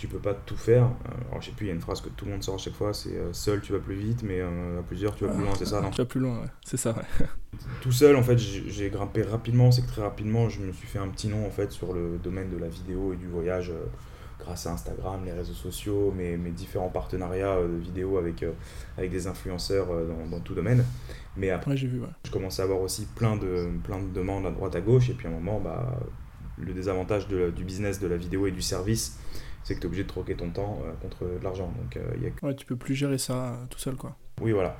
[0.00, 0.88] tu peux pas tout faire.
[1.28, 2.58] Alors, je sais plus, il y a une phrase que tout le monde sort à
[2.58, 5.32] chaque fois, c'est euh, seul tu vas plus vite, mais euh, à plusieurs tu vas
[5.34, 5.90] plus loin, c'est ça, non?
[5.90, 6.48] Tu vas plus loin, ouais.
[6.64, 6.94] c'est ça,
[7.82, 10.98] Tout seul, en fait, j'ai grimpé rapidement, c'est que très rapidement, je me suis fait
[10.98, 13.70] un petit nom, en fait, sur le domaine de la vidéo et du voyage.
[13.70, 13.84] Euh,
[14.38, 18.42] grâce à Instagram, les réseaux sociaux, mes, mes différents partenariats de vidéos avec,
[18.96, 20.82] avec des influenceurs dans, dans, tout domaine.
[21.36, 24.50] Mais après, j'ai vu, je commençais à avoir aussi plein de, plein de demandes à
[24.50, 25.94] droite à gauche, et puis à un moment, bah,
[26.56, 29.18] le désavantage de, du business de la vidéo et du service,
[29.62, 31.72] c'est que tu es obligé de troquer ton temps contre de l'argent.
[31.80, 32.46] Donc, y a...
[32.46, 34.16] Ouais, tu peux plus gérer ça tout seul, quoi.
[34.40, 34.76] Oui, voilà.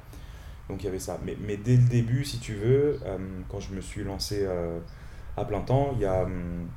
[0.69, 1.19] Donc il y avait ça.
[1.25, 2.99] Mais, mais, dès le début, si tu veux,
[3.49, 4.47] quand je me suis lancé
[5.37, 6.69] à plein temps, il y a hum,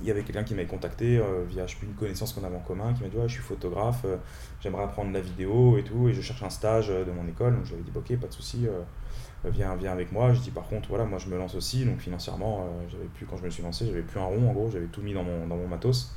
[0.00, 2.56] il y avait quelqu'un qui m'avait contacté euh, via je sais une connaissance qu'on avait
[2.56, 4.16] en commun qui m'a dit ouais, je suis photographe, euh,
[4.60, 7.56] j'aimerais apprendre la vidéo et tout, et je cherche un stage euh, de mon école.
[7.56, 8.66] Donc je lui dit ok, pas de souci,
[9.44, 10.32] viens, viens avec moi.
[10.34, 13.36] Je dis par contre, voilà, moi je me lance aussi, donc financièrement, j'avais plus, quand
[13.36, 15.46] je me suis lancé, j'avais plus un rond en gros, j'avais tout mis dans mon,
[15.46, 16.14] dans mon matos.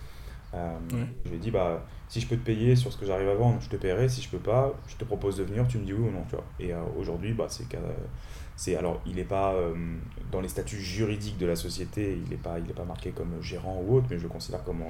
[0.54, 3.36] Je lui ai dit bah si je peux te payer sur ce que j'arrive à
[3.36, 5.86] vendre, je te paierai, si je peux pas, je te propose de venir, tu me
[5.86, 6.24] dis oui ou non.
[6.28, 6.46] Tu vois.
[6.60, 7.66] Et aujourd'hui, bah, c'est
[8.60, 9.74] c'est alors il n'est pas euh,
[10.34, 13.42] dans les statuts juridiques de la société, il n'est pas il est pas marqué comme
[13.42, 14.84] gérant ou autre, mais je le considère comme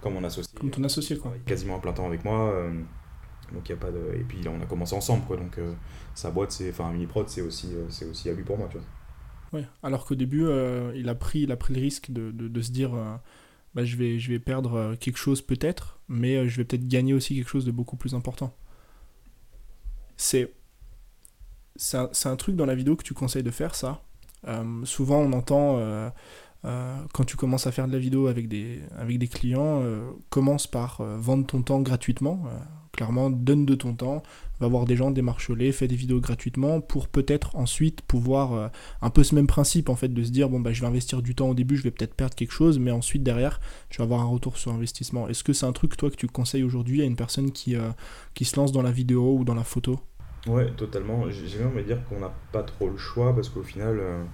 [0.00, 0.56] comme mon associé.
[0.56, 1.34] Comme ton associé quoi.
[1.44, 2.52] Quasiment à plein temps avec moi.
[2.52, 2.72] Euh,
[3.52, 5.36] donc il y a pas de et puis on a commencé ensemble quoi.
[5.36, 5.72] Donc euh,
[6.14, 8.78] sa boîte c'est enfin mini prod c'est aussi c'est aussi à lui pour moi tu
[8.78, 8.86] vois.
[9.58, 10.46] Ouais, alors qu'au début
[10.94, 12.92] il a pris il a pris le risque de, de, de se dire
[13.74, 17.36] bah, je vais je vais perdre quelque chose peut-être, mais je vais peut-être gagner aussi
[17.36, 18.54] quelque chose de beaucoup plus important.
[20.16, 20.52] C'est
[21.76, 24.02] c'est un, truc dans la vidéo que tu conseilles de faire, ça.
[24.46, 26.10] Euh, souvent, on entend, euh,
[26.66, 29.82] euh, quand tu commences à faire de la vidéo avec des, avec des clients,
[30.28, 32.44] commence par vendre ton temps gratuitement.
[33.00, 34.22] Clairement, donne de ton temps,
[34.60, 39.24] va voir des gens, démarche-les, fais des vidéos gratuitement pour peut-être ensuite pouvoir, un peu
[39.24, 41.48] ce même principe en fait, de se dire, bon, bah, je vais investir du temps
[41.48, 43.58] au début, je vais peut-être perdre quelque chose, mais ensuite derrière,
[43.88, 45.28] je vais avoir un retour sur investissement.
[45.28, 47.74] Est-ce que c'est un truc, toi, que tu conseilles aujourd'hui à une personne qui,
[48.34, 50.00] qui se lance dans la vidéo ou dans la photo?
[50.46, 51.30] Ouais, totalement.
[51.30, 54.24] J'aime bien me dire qu'on n'a pas trop le choix parce qu'au final, euh,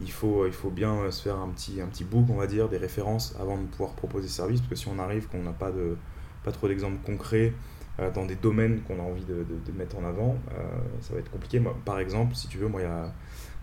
[0.00, 2.46] il, faut, il faut bien euh, se faire un petit, un petit book, on va
[2.46, 4.60] dire, des références avant de pouvoir proposer service.
[4.60, 5.96] Parce que si on arrive, qu'on n'a pas, de,
[6.44, 7.77] pas trop d'exemples concrets euh,
[8.14, 10.36] dans des domaines qu'on a envie de, de, mettre en avant,
[11.00, 11.58] ça va être compliqué.
[11.58, 13.12] Moi, par exemple, si tu veux, moi, il y a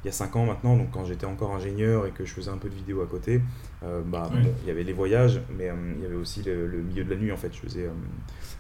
[0.05, 2.51] il y a 5 ans maintenant, donc quand j'étais encore ingénieur et que je faisais
[2.51, 3.41] un peu de vidéo à côté,
[3.81, 4.29] euh, bah,
[4.61, 7.15] il y avait les voyages, mais euh, il y avait aussi le, milieu de la
[7.15, 7.51] nuit en fait.
[7.51, 7.91] Je faisais, euh,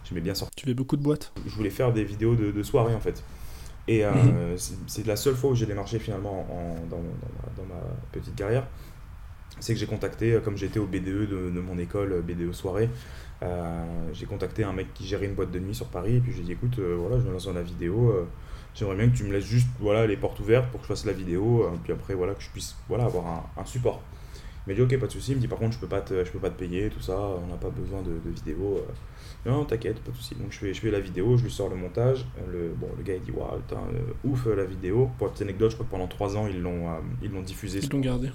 [0.03, 0.55] j'aimais bien sortir.
[0.55, 1.31] Tu fais beaucoup de boîtes?
[1.45, 3.23] Je voulais faire des vidéos de, soirée en fait.
[3.87, 4.57] Et mhm.
[4.87, 6.47] c'est la seule fois où j'ai démarché finalement
[6.89, 7.75] dans, ma,
[8.11, 8.65] petite carrière.
[9.59, 12.89] C'est que j'ai contacté, comme j'étais au BDE de, mon école, BDE soirée,
[14.13, 16.43] j'ai contacté un mec qui gérait une boîte de nuit sur Paris, et puis j'ai
[16.43, 18.27] dit écoute, voilà, je me lance dans la vidéo
[18.75, 21.05] j'aimerais bien que tu me laisses juste voilà, les portes ouvertes pour que je fasse
[21.05, 24.01] la vidéo, euh, puis après voilà, que je puisse voilà, avoir un, un support.
[24.67, 26.01] Il m'a dit ok pas de souci, il me dit par contre je peux pas
[26.01, 28.79] te, je peux pas te payer, tout ça, on n'a pas besoin de, de vidéo.
[28.79, 29.49] Euh.
[29.49, 30.35] Non t'inquiète, pas de souci.
[30.35, 32.25] Donc je fais, je fais la vidéo, je lui sors le montage.
[32.51, 35.11] Le, bon, le gars il dit waouh, euh, ouf la vidéo.
[35.17, 36.87] Pour la petite anecdote, je crois que pendant 3 ans ils l'ont
[37.21, 37.79] ils l'ont diffusé.
[37.79, 38.31] Ils l'ont gardé.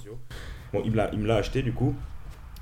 [0.73, 1.95] Bon, il me l'a acheté du coup.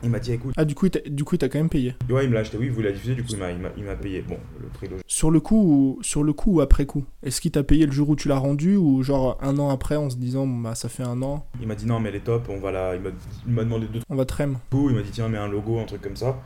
[0.02, 0.54] Il m'a dit écoute.
[0.56, 2.66] Ah, du coup, il du coup, quand même payé Ouais, il me l'a acheté, oui,
[2.66, 4.22] il voulait la diffuser, du coup, il m'a payé.
[4.22, 7.04] Bon, le prix Sur le coup ou, sur le coup ou après coup?
[7.24, 9.96] Est-ce qu'il t'a payé le jour où tu l'as rendu ou genre un an après
[9.96, 11.46] en se disant, bah ça fait un an?
[11.60, 12.94] Il m'a dit non, mais elle est top, on va la.
[12.94, 14.58] Il m'a demandé deux On va trem.
[14.72, 16.40] Il m'a dit tiens, mets un logo, un truc comme ça.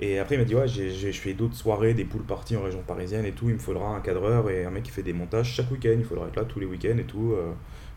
[0.00, 2.82] Et après, il m'a dit ouais, je fais d'autres soirées, des poules parties en région
[2.84, 5.52] parisienne et tout, il me faudra un cadreur et un mec qui fait des montages
[5.54, 7.32] chaque week-end, il faudra être là tous les week-ends et tout.
[7.34, 7.52] Euh.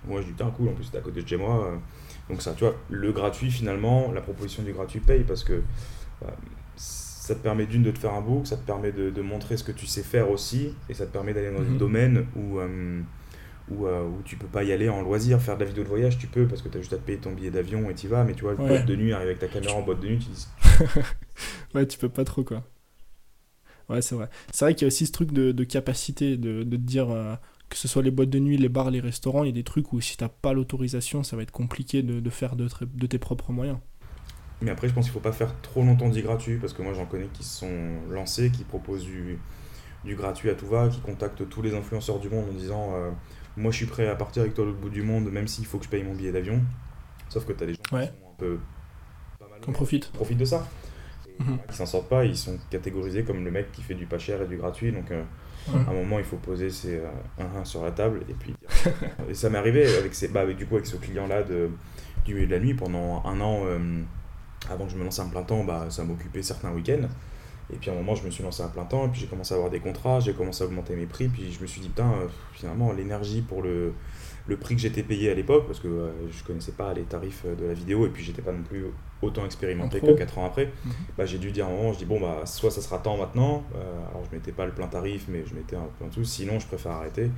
[0.07, 1.65] Moi, je dis tiens, cool, en plus, c'était à côté de chez moi.
[1.65, 1.77] Euh.
[2.29, 6.27] Donc ça, tu vois, le gratuit finalement, la proposition du gratuit paye parce que euh,
[6.75, 9.63] ça te permet d'une de te faire un book, ça te permet de, montrer ce
[9.63, 11.77] que tu sais faire aussi, et ça te permet d'aller dans des mhm.
[11.77, 13.01] domaines où, euh,
[13.69, 15.89] où, euh, où, tu peux pas y aller en loisir, faire de la vidéo de
[15.89, 17.95] voyage, tu peux parce que tu as juste à te payer ton billet d'avion et
[17.95, 20.01] tu vas, mais tu vois, le boîte de nuit, arrive avec ta caméra en boîte
[20.01, 20.47] de nuit, tu dis...
[21.75, 22.63] ouais, tu peux pas trop quoi.
[23.89, 24.29] Ouais, c'est vrai.
[24.51, 27.07] C'est vrai qu'il y a aussi ce truc de, capacité, de, de te dire
[27.69, 29.63] que ce soit les boîtes de nuit, les bars, les restaurants, il y a des
[29.63, 33.17] trucs où si t'as pas l'autorisation, ça va être compliqué de, faire de, de, tes
[33.17, 33.77] propres moyens.
[34.61, 36.93] Mais après, je pense qu'il faut pas faire trop longtemps du gratuit, parce que moi
[36.93, 39.39] j'en connais qui se sont lancés, qui proposent du,
[40.05, 43.11] du, gratuit à tout va, qui contactent tous les influenceurs du monde en disant euh,
[43.57, 45.65] Moi je suis prêt à partir avec toi à l'autre bout du monde, même s'il
[45.65, 46.61] faut que je paye mon billet d'avion.
[47.29, 48.59] Sauf que tu as des gens qui sont un peu.
[49.39, 50.11] Pas mal Qu'on profite.
[50.11, 50.67] Profite de ça.
[51.39, 51.57] Mhm.
[51.69, 54.41] Qui s'en sortent pas, ils sont catégorisés comme le mec qui fait du pas cher
[54.41, 54.91] et du gratuit.
[54.91, 55.11] Donc.
[55.11, 55.23] Euh,
[55.73, 57.01] à un moment, il faut poser ses
[57.39, 58.53] 1 1 sur la table et puis.
[59.29, 62.45] et ça m'est arrivé avec, ces, bah, avec, du coup, avec ce client-là du milieu
[62.45, 63.63] de la nuit pendant un an.
[63.65, 64.01] Euh,
[64.69, 67.07] avant que je me lance à plein temps, bah, ça m'occupait certains week-ends.
[67.73, 69.27] Et puis à un moment, je me suis lancé à plein temps, et puis j'ai
[69.27, 71.81] commencé à avoir des contrats, j'ai commencé à augmenter mes prix, puis je me suis
[71.81, 73.93] dit, putain, euh, finalement, l'énergie pour le,
[74.47, 77.43] le prix que j'étais payé à l'époque, parce que euh, je connaissais pas les tarifs
[77.45, 78.85] de la vidéo, et puis j'étais pas non plus
[79.25, 80.91] autant expérimenté que 4 ans après, mhm.
[81.17, 83.17] bah, j'ai dû dire à un moment, je dis, bon, bah, soit ça sera temps
[83.17, 86.07] maintenant, euh, alors je mettais pas le plein tarif, mais je mettais un peu en
[86.07, 87.29] dessous, sinon je préfère arrêter.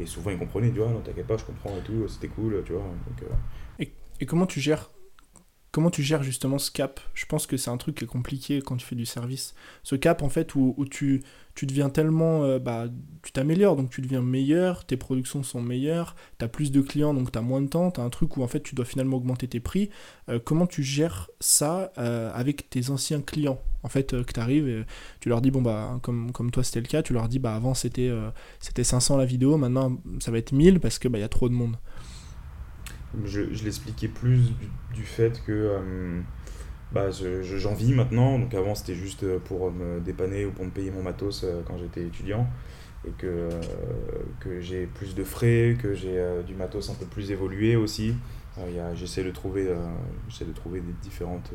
[0.00, 2.28] Et souvent ils comprenaient, ils disaient, ah, non, t'inquiète pas, je comprends et tout, c'était
[2.28, 2.82] cool, tu vois.
[2.82, 3.28] Donc,
[3.80, 4.90] et, et comment tu gères
[5.78, 6.98] comment tu gères justement ce cap?
[7.14, 9.54] Je pense que c'est un truc qui est compliqué quand tu fais du service.
[9.84, 11.22] Ce cap, en fait, où, tu,
[11.54, 12.42] tu deviens tellement.
[12.42, 12.86] Euh, bah,
[13.22, 17.14] tu t'améliores, donc tu deviens meilleur, tes productions sont meilleures, tu as plus de clients,
[17.14, 18.84] donc tu as moins de temps, tu as un truc où en fait tu dois
[18.84, 19.88] finalement augmenter tes prix.
[20.28, 23.62] Euh, comment tu gères ça euh, avec tes anciens clients?
[23.84, 24.82] En fait, que tu arrives et
[25.20, 27.74] tu leur dis, bon, bah, comme, toi c'était le cas, tu leur dis, bah, avant
[27.74, 28.10] c'était
[28.58, 31.48] c'était 500 la vidéo, maintenant ça va être 1000 parce qu'il bah, y a trop
[31.48, 31.76] de monde.
[33.24, 34.52] Je, je l'expliquais plus
[34.94, 35.80] du, fait que
[36.92, 38.38] bah, j'en vis maintenant.
[38.38, 41.76] Donc avant, c'était juste pour me dépanner ou pour me payer mon matos euh, quand
[41.78, 42.46] j'étais étudiant.
[43.06, 43.50] Et que, euh,
[44.40, 48.14] que j'ai plus de frais, que j'ai euh, du matos un peu plus évolué aussi.
[48.96, 51.52] J'essaie de, trouver, de trouver des différentes,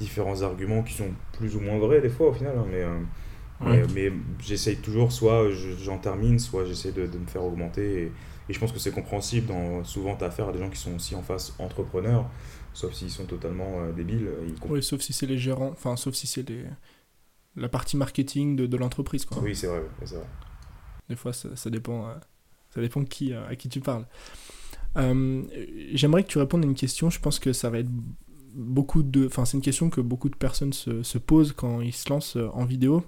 [0.00, 2.58] différents arguments qui sont plus ou moins vrais des fois au final.
[2.58, 2.66] Hein,
[3.60, 5.48] mais, mais, j'essaye toujours, soit
[5.80, 8.02] j'en termine, soit j'essaie de, de, me faire augmenter.
[8.02, 8.12] Et,
[8.48, 9.46] et je pense que c'est compréhensible.
[9.46, 12.28] Dans, souvent, tu as affaire à des gens qui sont aussi en face entrepreneurs
[12.74, 14.26] sauf s'ils sont totalement euh, débiles.
[14.26, 16.64] Euh, oui, sauf si c'est les gérants, enfin, sauf si c'est les...
[17.56, 19.24] la partie marketing de, de l'entreprise.
[19.24, 19.40] Quoi.
[19.40, 20.26] Oui, c'est vrai, c'est vrai.
[21.08, 22.14] Des fois, ça, ça dépend, euh,
[22.74, 24.06] ça dépend qui, à qui tu parles.
[24.96, 27.90] J'aimerais que tu répondes à une question, je pense que ça va être
[28.54, 29.26] beaucoup de...
[29.26, 32.38] Enfin, c'est une question que beaucoup de personnes se, se posent quand ils se lancent
[32.52, 33.04] en vidéo.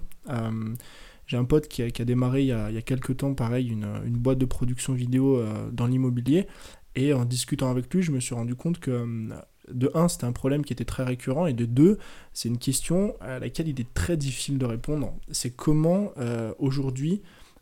[1.27, 4.45] J'ai un pote qui a, démarré il y a, quelques temps, pareil, une, boîte de
[4.45, 6.47] production vidéo dans l'immobilier.
[6.95, 9.29] Et en discutant avec lui, je me suis rendu compte que
[9.71, 11.97] de un, c'était un problème qui était très récurrent, et de deux,
[12.33, 15.13] c'est une question à laquelle il est très difficile de répondre.
[15.31, 17.21] C'est comment euh, aujourd'hui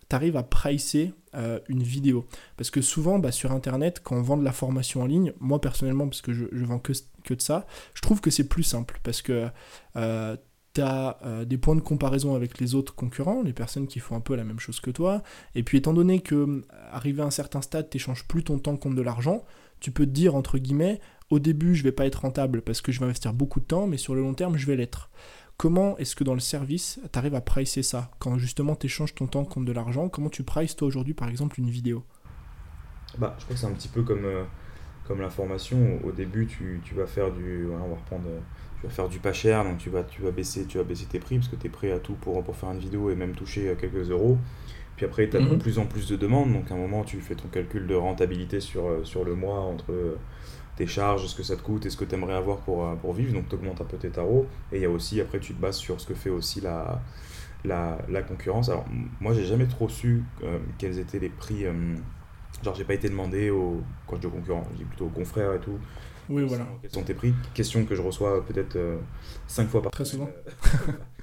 [0.09, 2.27] tu arrives à pricer euh, une vidéo?
[2.57, 5.59] Parce que souvent, bah, sur Internet, quand on vend de la formation en ligne, moi
[5.59, 8.99] personnellement, parce que je, je vends que, de ça, je trouve que c'est plus simple.
[9.03, 9.47] Parce que
[9.95, 10.37] euh,
[10.75, 14.19] tu as des points de comparaison avec les autres concurrents, les personnes qui font un
[14.19, 15.23] peu la même chose que toi.
[15.55, 18.95] Et puis, étant donné que, arrivé à un certain stade, tu plus ton temps contre
[18.95, 19.43] de l'argent,
[19.79, 22.91] tu peux te dire, entre guillemets, au début, je vais pas être rentable parce que
[22.91, 25.09] je vais investir beaucoup de temps, mais sur le long terme, je vais l'être.
[25.57, 29.15] Comment est-ce que dans le service, tu arrives à pricer ça Quand justement tu échanges
[29.15, 32.03] ton temps contre de l'argent, comment tu prices toi aujourd'hui par exemple une vidéo?
[33.17, 34.43] Bah, Je crois que c'est un petit peu comme, euh,
[35.07, 35.99] comme l'information.
[36.03, 37.67] Au début, tu, vas faire du.
[37.71, 38.25] on va reprendre.
[38.85, 41.19] Vas faire du pas cher, donc tu vas, tu vas, baisser, tu vas baisser tes
[41.19, 43.33] prix parce que tu es prêt à tout pour, pour faire une vidéo et même
[43.33, 44.37] toucher quelques euros.
[44.95, 45.59] Puis après, tu as de mhm.
[45.59, 48.61] plus en plus de demandes, donc à un moment, tu fais ton calcul de rentabilité
[48.61, 49.93] sur, euh, sur le mois entre
[50.75, 52.95] tes charges, ce que ça te coûte et ce que tu aimerais avoir pour, euh,
[52.95, 53.33] pour vivre.
[53.33, 54.47] Donc tu augmentes un peu tes tarots.
[54.71, 57.01] Et il y a aussi, après, tu te bases sur ce que fait aussi la,
[57.63, 58.69] la, la concurrence.
[58.69, 58.85] Alors
[59.19, 61.65] moi, j'ai jamais trop su euh, quels étaient les prix.
[61.65, 61.73] Euh,
[62.63, 65.09] genre, j'ai pas été demandé aux, quand je dis aux concurrents, je dis plutôt aux
[65.09, 65.79] confrères et tout.
[66.29, 66.65] Oui, voilà.
[66.81, 68.77] Quels sont tes prix Question que je reçois peut-être
[69.47, 70.29] 5 fois par Très souvent.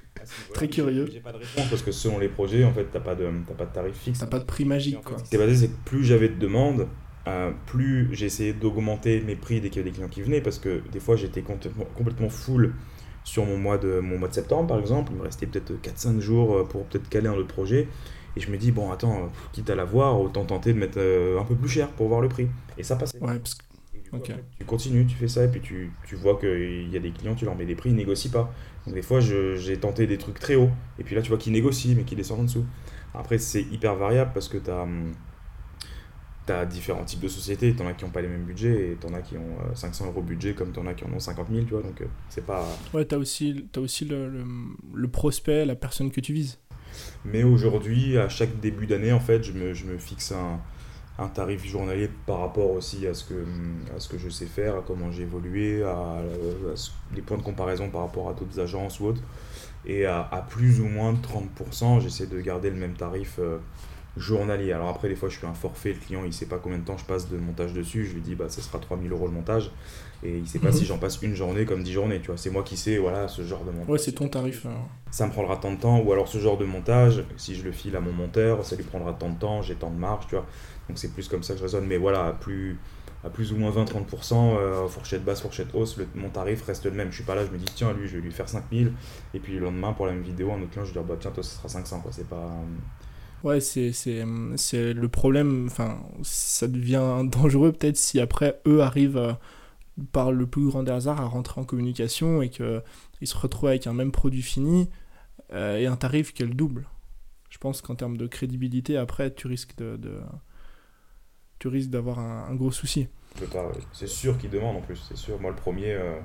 [0.53, 1.09] Très curieux.
[1.11, 3.65] J'ai pas de réponse parce que selon les projets, en fait, t'as pas de, pas
[3.65, 4.19] de tarif fixe.
[4.19, 5.17] T'as pas de prix magique, quoi.
[5.17, 6.87] Ce qui s'est passé, c'est que plus j'avais de demandes,
[7.27, 10.41] euh, plus j'ai essayé d'augmenter mes prix dès qu'il y avait des clients qui venaient,
[10.41, 12.73] parce que des fois j'étais complètement, full
[13.23, 16.19] sur mon mois, de, mon mois de septembre par exemple, il me restait peut-être 4-5
[16.19, 17.87] jours euh, pour peut-être caler un autre projet,
[18.35, 21.45] et je me dis, bon attends, quitte à l'avoir, autant tenter de mettre euh, un
[21.45, 22.47] peu plus cher pour voir le prix.
[22.77, 23.17] Et ça passait.
[23.19, 23.63] Ouais, parce que...
[24.21, 27.35] tu continues, tu fais ça, et puis tu, tu vois qu'il y a des clients,
[27.35, 28.53] tu leur mets des prix, ils négocient pas.
[28.85, 31.53] Donc des fois j'ai tenté des trucs très hauts, et puis là tu vois qu'ils
[31.53, 32.65] négocient, mais qu'ils descendent en dessous.
[33.13, 34.83] Après c'est hyper variable parce que tu as...
[34.83, 35.13] Hum,
[36.69, 39.21] différents types de sociétés, t'en as qui n'ont pas les mêmes budgets et t'en as
[39.21, 41.71] qui ont 500 euh, euros budget comme t'en as qui en ont 50 000, tu
[41.71, 42.67] vois, donc euh, c'est pas...
[42.93, 44.29] Ouais, t'as aussi, as aussi le,
[44.93, 46.59] le, prospect, la personne que tu vises.
[47.25, 50.59] Mais aujourd'hui, à chaque début d'année, en fait, je me, je me fixe un,
[51.19, 53.45] un, tarif journalier par rapport aussi à ce que,
[53.95, 56.21] à ce que je sais faire, à comment j'ai évolué, à,
[57.15, 59.21] les points de comparaison par rapport à d'autres agences ou autres.
[59.85, 63.37] Et à, à plus ou moins de 30%, j'essaie de garder le même tarif.
[63.39, 63.57] Euh,
[64.17, 64.71] journalier.
[64.71, 66.83] Alors après, des fois, je fais un forfait, le client, il sait pas combien de
[66.83, 69.33] temps je passe de montage dessus, je lui dis, bah, ça sera 3000 euros le
[69.33, 69.71] montage,
[70.23, 70.73] et il sait pas mhm.
[70.73, 72.37] si j'en passe une journée comme 10 journées, tu vois.
[72.37, 73.89] C'est moi qui sais, voilà, ce genre de montage.
[73.89, 74.65] Ouais, c'est ton tarif.
[75.09, 77.71] Ça me prendra tant de temps, ou alors ce genre de montage, si je le
[77.71, 80.35] file à mon monteur, ça lui prendra tant de temps, j'ai tant de marge, tu
[80.35, 80.45] vois.
[80.87, 82.77] Donc c'est plus comme ça que je raisonne, mais voilà, à plus,
[83.23, 86.91] à plus ou moins 20-30%, euh, fourchette basse, fourchette hausse, le, mon tarif reste le
[86.91, 87.09] même.
[87.11, 88.91] Je suis pas là, je me dis, tiens, lui, je vais lui faire 5000,
[89.33, 91.15] et puis le lendemain, pour la même vidéo, un autre client, je vais dire, bah
[91.19, 92.11] tiens, toi, ce sera 500, quoi.
[92.11, 92.51] C'est pas.
[93.43, 94.23] Ouais, c'est, c'est,
[94.55, 95.67] c'est le problème.
[95.69, 99.37] Enfin, ça devient dangereux peut-être si après eux arrivent
[100.11, 102.81] par le plus grand des hasards à rentrer en communication et qu'ils
[103.23, 104.89] se retrouvent avec un même produit fini
[105.51, 106.87] euh, et un tarif qui double.
[107.49, 110.21] Je pense qu'en termes de crédibilité, après, tu risques de
[111.63, 113.07] tu risques d'avoir un, gros souci.
[113.93, 115.39] C'est sûr qu'ils demandent en plus, c'est sûr.
[115.39, 115.93] Moi, le premier.
[115.93, 116.19] Euh,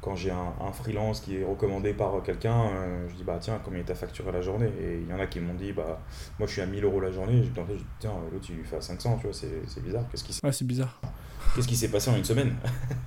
[0.00, 3.80] quand j'ai un, freelance qui est recommandé par quelqu'un, euh, je dis bah tiens, combien
[3.80, 4.70] est ta facture à la journée?
[4.80, 6.00] Et il y en a qui m'ont dit bah
[6.38, 7.44] moi je suis à 1000 euros la journée.
[7.44, 10.04] Je dis tiens, l'autre il lui fait à 500, tu vois, c'est bizarre.
[10.10, 10.98] Qu'est-ce qui ouais, c'est bizarre.
[11.54, 12.56] Qu'est-ce qui s'est passé en une semaine?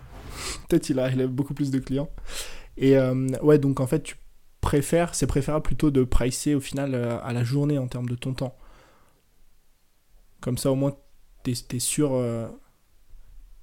[0.69, 2.11] Peut-être il a, il a beaucoup plus de clients.
[2.77, 2.95] Et
[3.41, 4.17] ouais, donc en fait, tu
[4.61, 8.35] préfères, c'est préférable plutôt de pricer au final à la journée en termes de ton
[8.35, 8.55] temps.
[10.41, 10.95] Comme ça, au moins,
[11.53, 12.11] tu es, sûr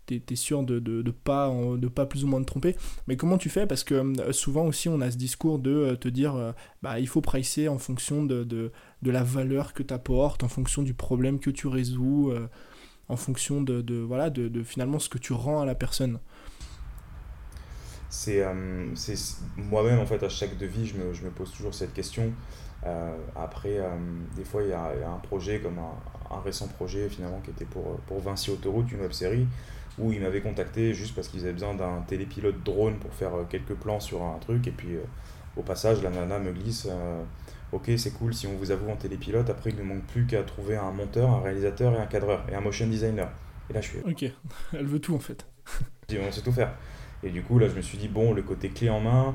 [0.07, 2.77] t'es sûr de, de, pas, de pas plus ou moins te tromper.
[3.07, 3.67] Mais comment tu fais?
[3.67, 6.53] Parce que euh, souvent aussi on a ce discours de euh, te dire euh,
[6.83, 8.73] bah, il faut pricer en fonction de, de,
[9.03, 12.33] de la valeur que tu apportes, en fonction du problème que tu résous,
[13.09, 16.19] en fonction de, de voilà, de, finalement ce que tu rends à la personne.
[18.11, 18.45] C'est
[19.57, 22.33] moi-même en fait à chaque devis je me, je me pose toujours cette question.
[23.37, 23.79] Après,
[24.37, 27.65] des fois, il y, a un projet comme un, un, récent projet finalement qui était
[27.65, 29.47] pour, pour Vinci Autoroute, une web série
[29.99, 33.45] où il m'avait contacté juste parce qu'ils avaient besoin d'un télépilote drone pour faire euh,
[33.49, 34.67] quelques plans sur un truc.
[34.67, 35.05] Et puis, euh,
[35.57, 37.23] au passage, la nana me glisse euh,
[37.73, 40.43] Ok, c'est cool, si on vous avoue en télépilote, après, il ne manque plus qu'à
[40.43, 43.31] trouver un monteur, un réalisateur et un cadreur, et un motion designer.
[43.71, 43.99] Et là, je suis.
[44.01, 44.25] Ok,
[44.73, 45.47] elle veut tout en fait.
[46.11, 46.75] on sait tout faire.
[47.25, 49.35] Et du coup, là, je me suis dit, bon, le côté clé en main,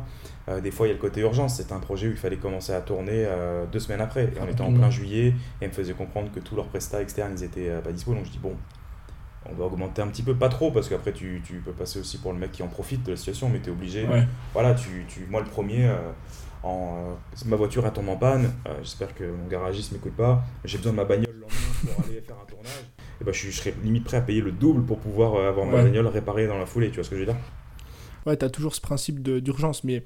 [0.61, 1.55] des fois, il y a le côté urgence.
[1.55, 3.25] C'est un projet où il fallait commencer à tourner
[3.71, 4.25] deux semaines après.
[4.25, 7.01] Et on était en plein juillet, et elle me faisait comprendre que tous leurs prestats
[7.01, 8.13] externes, ils étaient pas dispo.
[8.13, 8.57] Donc, je dis, bon,
[9.49, 12.17] on va augmenter un petit peu, pas trop, parce qu'après tu, tu, peux passer aussi
[12.17, 14.05] pour le mec qui en profite de la situation, mais tu es obligé.
[14.53, 15.95] Voilà, tu, tu, moi le premier, euh,
[16.63, 20.43] en, euh, ma voiture elle tombe en panne, euh, j'espère que mon garagiste m'écoute pas,
[20.65, 22.71] j'ai besoin de ma bagnole le lendemain pour aller faire un tournage,
[23.21, 26.07] et ben, je, serais limite prêt à payer le double pour pouvoir avoir ma bagnole
[26.07, 27.37] réparée dans la foulée, tu vois ce que je veux dire?
[28.27, 30.03] Ouais, tu as toujours ce principe d'urgence, mais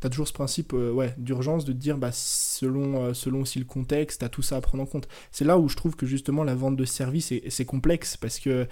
[0.00, 4.20] tu as toujours ce principe ouais, d'urgence de dire bah, selon, selon aussi le contexte,
[4.20, 5.08] tu as tout ça à prendre en compte.
[5.30, 8.66] C'est là où je trouve que justement la vente de services, c'est complexe parce que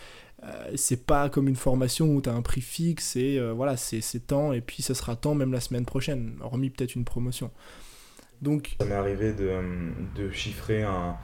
[0.74, 4.52] c'est pas comme une formation où tu as un prix fixe et voilà, c'est temps
[4.52, 7.50] et puis ça sera temps même la semaine prochaine, hormis peut-être une promotion.
[8.40, 8.76] Donc...
[8.80, 9.60] Ça m'est arrivé de,
[10.16, 11.16] de chiffrer un,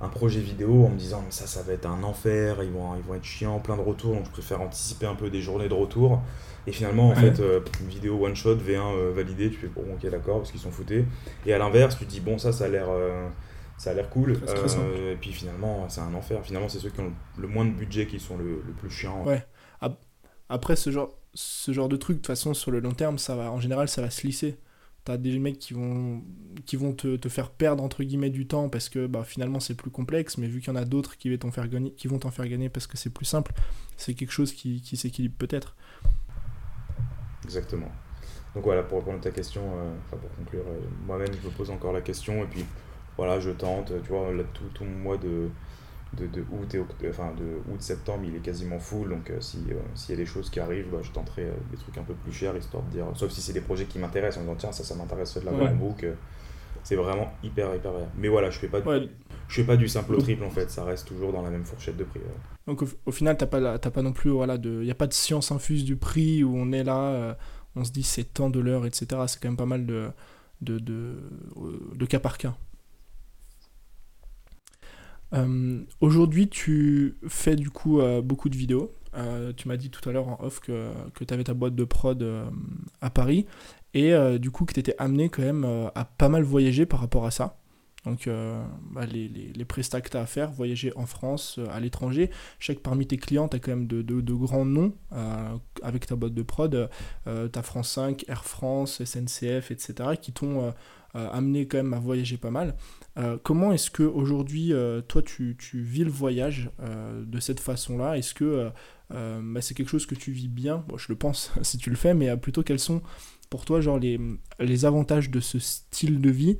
[0.00, 3.02] un, projet vidéo en me disant ça, ça va être un enfer, ils vont, ils
[3.02, 5.74] vont être chiants, plein de retours, donc je préfère anticiper un peu des journées de
[5.74, 6.20] retour.
[6.66, 9.82] Et finalement, en fait, euh, une vidéo one shot, V1 euh, validé, tu fais bon,
[9.94, 11.04] ok, d'accord, parce qu'ils sont foutés.
[11.44, 12.86] Et à l'inverse, tu te dis bon, ça, ça a l'air.
[12.88, 13.28] Euh,
[13.76, 14.32] ça a l'air cool.
[14.32, 16.40] et puis finalement, c'est un enfer.
[16.44, 19.24] Finalement, c'est ceux qui ont le moins de budget qui sont le, plus chiants.
[19.24, 19.44] Ouais.
[20.48, 23.34] Après, ce genre, ce genre de truc, de toute façon, sur le long terme, ça
[23.34, 24.56] va, en général, ça va se lisser.
[25.04, 26.22] T'as des mecs qui vont,
[26.64, 29.74] qui vont te, te, faire perdre, entre guillemets, du temps parce que bah, finalement, c'est
[29.74, 30.38] plus complexe.
[30.38, 32.30] Mais vu qu'il y en a d'autres qui, vont t'en faire gagner, qui vont t'en
[32.30, 33.52] faire gagner parce que c'est plus simple,
[33.96, 35.76] c'est quelque chose qui, qui s'équilibre peut-être.
[37.44, 37.92] Exactement.
[38.54, 41.52] Donc voilà, pour répondre à ta question, euh, enfin pour conclure, euh, moi-même je me
[41.52, 42.64] pose encore la question et puis
[43.16, 45.48] voilà, je tente, tu vois, là, tout, tout mon mois de,
[46.16, 49.58] de, de août et enfin de août septembre il est quasiment full donc euh, si
[49.94, 52.32] s'il y a des choses qui arrivent bah, je tenterai des trucs un peu plus
[52.32, 54.84] chers histoire de dire sauf si c'est des projets qui m'intéressent en disant tiens ça
[54.84, 55.68] ça m'intéresse de la ouais.
[55.68, 56.06] en book
[56.82, 58.80] c'est vraiment hyper hyper bien mais voilà je fais pas
[59.48, 61.64] je fais pas du simple au triple en fait ça reste toujours dans la même
[61.64, 62.20] fourchette de prix
[62.66, 65.12] donc au, final, tu n'as pas, pas non plus, voilà, il n'y a pas de
[65.12, 67.34] science infuse du prix où on est là, euh,
[67.76, 69.06] on se dit c'est tant de l'heure, etc.
[69.26, 70.08] C'est quand même pas mal de,
[70.62, 71.18] de, de,
[71.94, 72.56] de cas par cas.
[75.34, 78.92] Euh, aujourd'hui, tu fais du coup euh, beaucoup de vidéos.
[79.56, 80.90] tu m'as dit tout à l'heure en off que,
[81.26, 82.24] tu avais ta boîte de prod
[83.00, 83.46] à Paris
[83.94, 85.64] et du coup que tu étais amené quand même
[85.94, 87.58] à pas mal voyager par rapport à ça.
[88.04, 91.80] Donc euh, bah, les, prestats que tu as à faire, voyager en France, euh, à
[91.80, 92.30] l'étranger.
[92.58, 96.06] Je sais que parmi tes clients, tu as quand même de, grands noms euh, avec
[96.06, 96.90] ta boîte de prod.
[97.24, 99.94] tu as France 5, Air France, SNCF, etc.
[100.20, 100.74] qui t'ont
[101.14, 102.74] amené quand même à voyager pas mal.
[103.42, 104.72] Comment est-ce que aujourd'hui,
[105.08, 108.18] toi, tu, tu, vis le voyage de cette façon-là?
[108.18, 108.70] Est-ce que
[109.10, 110.84] bah, c'est quelque chose que tu vis bien?
[110.88, 113.02] Bon, Je le pense si tu le fais, mais plutôt quels sont
[113.50, 114.18] pour toi genre les,
[114.58, 116.58] les avantages de ce style de vie?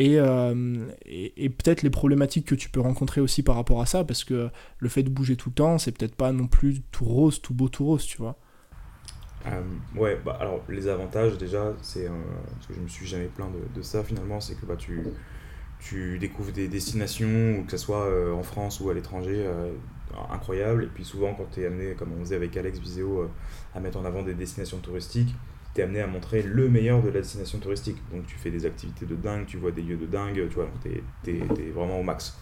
[0.00, 4.04] Euh, et, et, peut-être les problématiques que tu peux rencontrer aussi par rapport à ça,
[4.04, 7.04] parce que le fait de bouger tout le temps, c'est peut-être pas non plus tout
[7.04, 8.38] rose, tout beau, tout rose, tu vois?
[9.46, 9.62] Euh,
[9.96, 13.78] ouais, bah alors les avantages déjà, c'est parce que je me suis jamais plaint de,
[13.78, 15.02] de ça finalement, c'est que bah, tu,
[15.80, 19.46] tu découvres des destinations, que ce soit euh, en France ou à l'étranger,
[20.30, 20.84] incroyables.
[20.84, 23.30] Et puis souvent, quand tu es amené, comme on faisait avec Alex Viseo,
[23.74, 25.34] à mettre en avant des destinations touristiques,
[25.74, 27.96] tu es amené à montrer le meilleur de la destination touristique.
[28.12, 30.68] Donc tu fais des activités de dingue, tu vois des lieux de dingue, tu vois,
[30.82, 32.38] tu es, vraiment au max.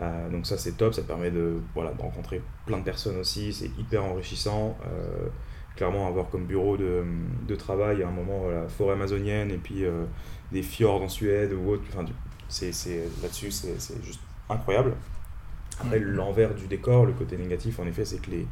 [0.00, 3.52] Euh, donc ça c'est top, ça permet de, voilà, de rencontrer plein de personnes aussi,
[3.52, 4.76] c'est hyper enrichissant.
[4.86, 5.28] Euh,
[5.76, 7.04] clairement avoir comme bureau de,
[7.46, 10.04] de, travail à un moment la forêt amazonienne et puis euh,
[10.52, 11.82] des fjords en Suède ou autre,
[12.50, 12.72] c'est,
[13.22, 14.94] là-dessus c'est, juste incroyable.
[15.80, 18.46] Après l'envers du décor, le côté négatif en effet c'est que les,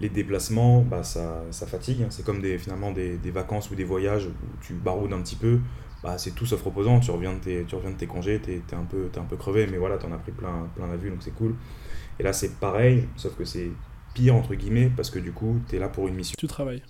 [0.00, 2.04] les déplacements, bah, ça, ça fatigue.
[2.10, 5.36] C'est comme des, finalement des, des, vacances ou des voyages où tu baroudes un petit
[5.36, 5.60] peu.
[6.02, 7.00] Bah, c'est tout sauf reposant.
[7.00, 9.24] Tu reviens de tes, tu reviens de tes congés, tu es, un peu, es un
[9.24, 11.54] peu crevé, mais voilà, tu en as pris plein, plein la vue, donc c'est cool.
[12.18, 13.70] Et là, c'est pareil, sauf que c'est
[14.12, 16.34] pire, entre guillemets, parce que du coup, tu es là pour une mission.
[16.36, 16.82] Tu travailles.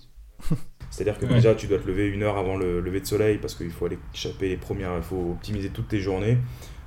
[0.89, 3.55] C'est-à-dire que déjà, tu dois te lever une heure avant le lever de soleil parce
[3.55, 6.37] qu'il faut aller échapper les premières, il faut optimiser toutes tes journées.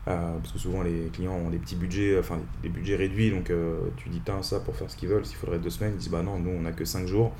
[0.08, 3.50] Euh, parce que souvent les clients ont des petits budgets, enfin des budgets réduits, donc
[3.50, 5.98] euh, tu dis putain ça pour faire ce qu'ils veulent, s'il faudrait deux semaines, ils
[5.98, 7.32] disent bah non, nous on a que cinq jours.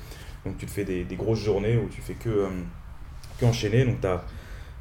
[0.45, 2.47] Donc tu te fais des, grosses journées où tu fais que, euh,
[3.39, 4.25] que enchaîner, donc tu as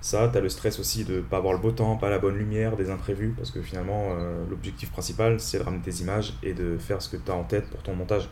[0.00, 2.36] ça, tu as le stress aussi de pas avoir le beau temps, pas la bonne
[2.36, 4.14] lumière, des imprévus, parce que finalement
[4.48, 7.44] l'objectif principal c'est de ramener tes images et de faire ce que tu as en
[7.44, 8.28] tête pour ton montage.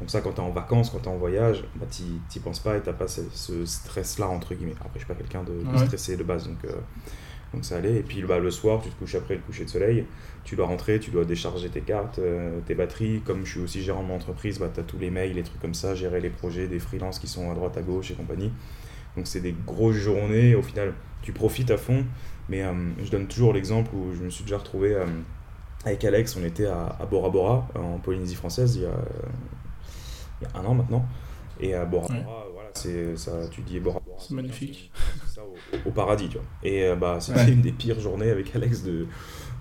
[0.00, 2.60] Donc ça, quand tu es en vacances, quand tu es en voyage, bah, tu penses
[2.60, 4.74] pas et tu pas ce, stress-là, entre guillemets.
[4.80, 6.72] Après, je suis pas quelqu'un de, stressé de base, donc, euh,
[7.54, 7.96] donc ça allait.
[7.96, 10.04] Et puis bah, le soir, tu te couches après le coucher de soleil,
[10.44, 13.22] tu dois rentrer, tu dois décharger tes cartes, euh, tes batteries.
[13.24, 15.42] Comme je suis aussi gérant de mon entreprise, bah, tu as tous les mails, les
[15.42, 18.14] trucs comme ça, gérer les projets des freelances qui sont à droite, à gauche et
[18.14, 18.52] compagnie.
[19.16, 20.92] Donc c'est des grosses journées, au final,
[21.22, 22.04] tu profites à fond.
[22.50, 22.72] Mais euh,
[23.02, 24.94] je donne toujours l'exemple où je me suis déjà retrouvé
[25.86, 28.94] avec Alex, on était à, à Bora Bora, en Polynésie française, il y a
[30.40, 31.06] il y a un an maintenant.
[31.58, 34.18] Et à Bora Bora, voilà, c'est ça, tu dis Bora Bora.
[34.20, 34.90] C'est magnifique.
[35.26, 35.42] Ça
[35.86, 36.46] au, paradis, tu vois.
[36.62, 39.06] Et euh, bah, c'était une des pires journées avec Alex de,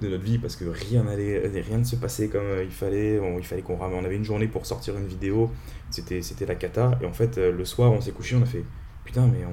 [0.01, 3.19] de notre vie parce que rien n'allait, rien ne se passait comme euh, il fallait.
[3.19, 5.51] On, il fallait qu'on On avait une journée pour sortir une vidéo.
[5.89, 6.97] C'était, c'était la cata.
[7.01, 8.65] Et en fait, euh, le soir, on s'est couché, on a fait
[9.05, 9.45] putain, mais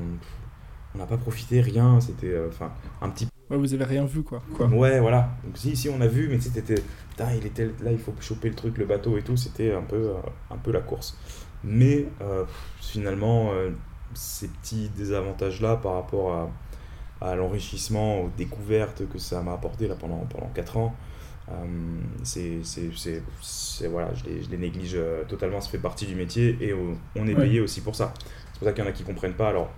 [0.95, 2.01] on n'a pas profité, rien.
[2.01, 4.43] C'était enfin un petit Ouais, vous avez rien vu, quoi.
[4.57, 4.67] quoi.
[4.67, 5.37] Ouais, voilà.
[5.45, 6.77] Donc, si, si, on a vu, mais c'était.
[7.13, 9.37] Putain, il était là, il faut choper le truc, le bateau et tout.
[9.37, 10.15] C'était un peu, euh,
[10.51, 11.19] un peu la course.
[11.63, 12.45] Mais euh,
[12.81, 13.71] finalement, euh,
[14.15, 16.51] ces petits désavantages-là par rapport à,
[17.21, 20.95] à l'enrichissement, aux découvertes que ça m'a apporté là, pendant, pendant 4 ans,
[22.23, 24.99] c'est, c'est, voilà, je les, je les, néglige
[25.29, 25.61] totalement.
[25.61, 28.15] Ça fait partie du métier et on est payé aussi pour ça.
[28.55, 29.51] C'est pour ça qu'il y en a qui comprennent pas.
[29.51, 29.71] Alors,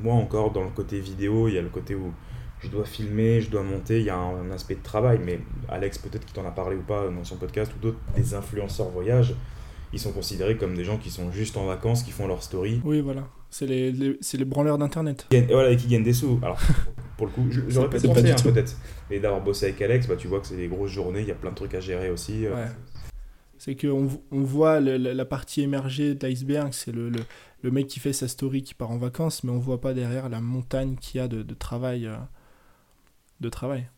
[0.00, 2.10] moi encore, dans le côté vidéo, il y a le côté où
[2.64, 5.38] je dois filmer, je dois monter, il y a un, aspect de travail, mais
[5.68, 8.88] Alex, peut-être qu'il t'en a parlé ou pas dans son podcast, ou d'autres, des influenceurs
[8.88, 9.34] voyage,
[9.92, 12.80] ils sont considérés comme des gens qui sont juste en vacances, qui font leur story.
[12.84, 13.28] Oui, voilà.
[13.50, 15.26] C'est les, les, branleurs d'Internet.
[15.30, 16.40] Et voilà, et qui gagnent des sous.
[16.42, 16.58] Alors,
[17.16, 18.76] pour le coup, j'aurais peut-être pensé, hein, peut-être.
[19.08, 21.30] Mais d'avoir bossé avec Alex, bah, tu vois que c'est des grosses journées, il y
[21.30, 22.46] a plein de trucs à gérer aussi.
[22.46, 22.54] Euh.
[22.54, 22.68] Ouais.
[23.58, 27.20] C'est qu'on on voit la partie émergée de l'iceberg, c'est le, le,
[27.62, 30.28] le, mec qui fait sa story qui part en vacances, mais on voit pas derrière
[30.28, 32.06] la montagne qu'il y a de, de travail.
[32.06, 32.16] Euh,
[33.40, 33.88] de travail.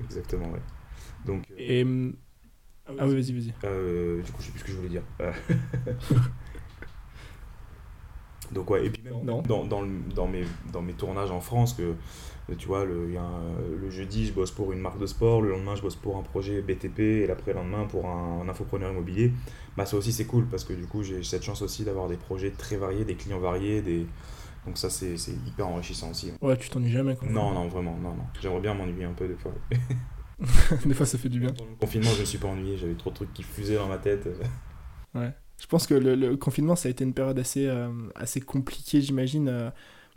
[0.00, 0.60] Exactement, ouais.
[1.26, 1.86] Donc, euh, Et...
[2.98, 3.54] Ah oui, vas-y, vas-y.
[3.64, 5.02] Euh, du coup, je sais plus ce que je voulais dire.
[8.52, 11.94] Donc ouais, et puis même dans, dans, dans, mes, dans mes tournages en France, que
[12.54, 13.28] tu vois, le, y a
[13.80, 16.22] le jeudi, je bosse pour une marque de sport, le lendemain, je bosse pour un
[16.22, 19.32] projet BTP, et l'après-lendemain, pour un, un, infopreneur immobilier,
[19.76, 22.16] bah ça aussi, c'est cool, parce que du coup, j'ai cette chance aussi d'avoir des
[22.16, 24.04] projets très variés, des clients variés, des,
[24.66, 25.14] donc ça, c'est
[25.46, 26.32] hyper enrichissant aussi.
[26.40, 27.28] Ouais, tu t'ennuies jamais quoi.
[27.28, 28.24] Non, non, vraiment, non, non.
[28.40, 29.52] J'aimerais bien m'ennuyer un peu des fois.
[30.84, 31.50] des fois, ça fait du bien.
[31.50, 33.76] Pendant le confinement, je ne me suis pas ennuyé, j'avais trop de trucs qui fusaient
[33.76, 34.28] dans ma tête.
[35.14, 35.32] ouais.
[35.60, 39.48] Je pense que le, confinement, ça a été une période assez, euh, assez compliquée, j'imagine,
[39.48, 39.70] euh,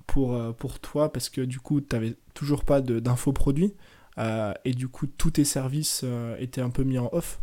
[0.08, 3.76] pour, euh, pour toi, parce que du coup, tu n'avais toujours pas d'infoproduits,
[4.64, 6.06] et du coup, tous tes services
[6.40, 7.42] étaient un peu mis en off.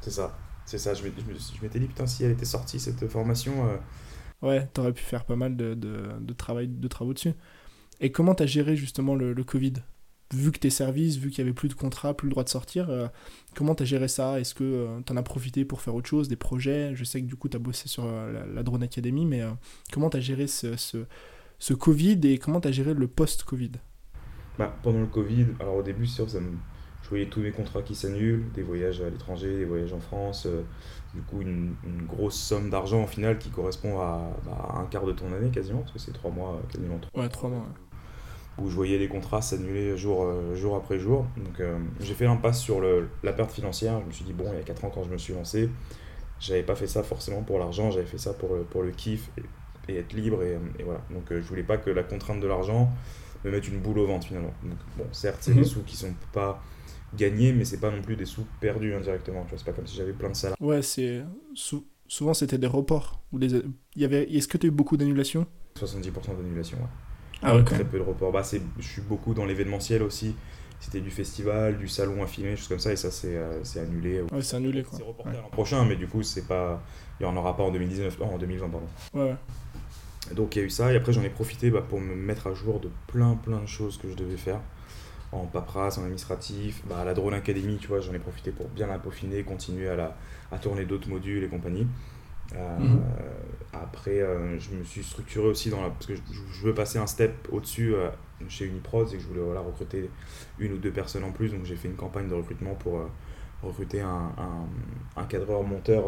[0.00, 0.94] C'est ça, c'est ça.
[0.94, 3.68] Je m'étais dit, putain, si elle était sortie, cette formation
[4.42, 7.32] Ouais, t'aurais pu faire pas mal de, de, travail, de travaux dessus.
[8.00, 9.74] Et comment t'as géré justement le, le, Covid?
[10.34, 12.48] Vu que tes services, vu qu'il y avait plus de contrats, plus le droit de
[12.48, 13.06] sortir, euh,
[13.54, 14.40] comment t'as géré ça?
[14.40, 16.94] Est-ce que euh, t'en as profité pour faire autre chose, des projets?
[16.94, 19.42] Je sais que du coup t'as bossé sur euh, la, Drone Academy, mais
[19.92, 21.06] comment t'as géré ce, ce,
[21.58, 23.72] ce, Covid et comment t'as géré le post-Covid?
[24.58, 26.56] Bah, Pendant le Covid, alors au début, sûr, ça me
[27.04, 30.48] je voyais tous mes contrats qui s'annulent, des voyages à l'étranger, des voyages en France,
[31.14, 35.06] du coup une, une grosse somme d'argent au final qui correspond à, bah, un quart
[35.06, 37.66] de ton année quasiment, parce que c'est trois mois, quasiment trois, ouais, trois mois.
[38.58, 41.26] Où je voyais les contrats s'annuler jour, euh, jour après jour.
[41.36, 44.00] Donc euh, j'ai fait l'impasse sur le, la perte financière.
[44.00, 45.68] Je me suis dit, bon, il y a quatre ans quand je me suis lancé,
[46.38, 49.30] j'avais pas fait ça forcément pour l'argent, j'avais fait ça pour, pour le kiff
[49.88, 50.42] et, être libre.
[50.42, 51.00] Et, et, voilà.
[51.10, 52.90] Donc euh, je voulais pas que la contrainte de l'argent
[53.44, 54.54] me mette une boule au ventre finalement.
[54.62, 55.66] Donc bon, certes, c'est des mhm.
[55.66, 56.62] sous qui sont pas
[57.16, 59.46] gagner, mais c'est pas non plus des sous perdus indirectement.
[59.50, 60.56] C'est pas comme si j'avais plein de salaires.
[60.60, 61.22] Ouais, c'est
[62.06, 63.20] souvent c'était des reports.
[63.32, 63.62] Ou des...
[63.96, 64.24] Il y avait...
[64.32, 65.46] Est-ce que tu as eu beaucoup d'annulations?
[65.78, 66.88] 70% d'annulations, ouais.
[67.42, 68.32] Ah ouais, Très peu de reports.
[68.32, 68.42] Bah,
[68.78, 70.34] je suis beaucoup dans l'événementiel aussi.
[70.80, 74.20] C'était du festival, du salon à filmer, choses comme ça, et ça c'est euh, annulé.
[74.20, 74.98] Ouais, c'est annulé quoi.
[74.98, 76.82] C'est reporté l'an prochain, mais du coup, c'est pas...
[77.18, 78.86] il n'y en aura pas en 2019, en 2020, pardon.
[79.14, 79.36] Ouais, ouais.
[80.34, 82.46] Donc il y a eu ça, et après j'en ai profité bah, pour me mettre
[82.46, 84.60] à jour de plein plein de choses que je devais faire
[85.34, 86.82] en paperasse, en administratif.
[86.88, 89.88] Bah, à la Drone Academy, tu vois, j'en ai profité pour bien la peaufiner, continuer
[89.88, 90.16] à, la,
[90.52, 91.86] à tourner d'autres modules et compagnie.
[92.54, 93.00] Euh, mhm.
[93.72, 97.06] Après, euh, je me suis structuré aussi dans la, parce que je, veux passer un
[97.06, 98.10] step au-dessus euh,
[98.48, 100.10] chez Uniprod et que je voulais voilà, recruter
[100.58, 101.50] une ou deux personnes en plus.
[101.50, 103.00] Donc j'ai fait une campagne de recrutement pour
[103.62, 106.04] recruter un, un, un, cadreur monteur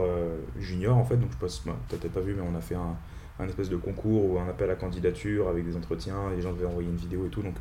[0.59, 1.17] junior en fait.
[1.17, 2.97] Donc je pense, bah, peut-être pas vu, mais on a fait un,
[3.39, 6.67] un espèce de concours ou un appel à candidature avec des entretiens, les gens devaient
[6.67, 7.43] envoyer une vidéo et tout.
[7.43, 7.57] Donc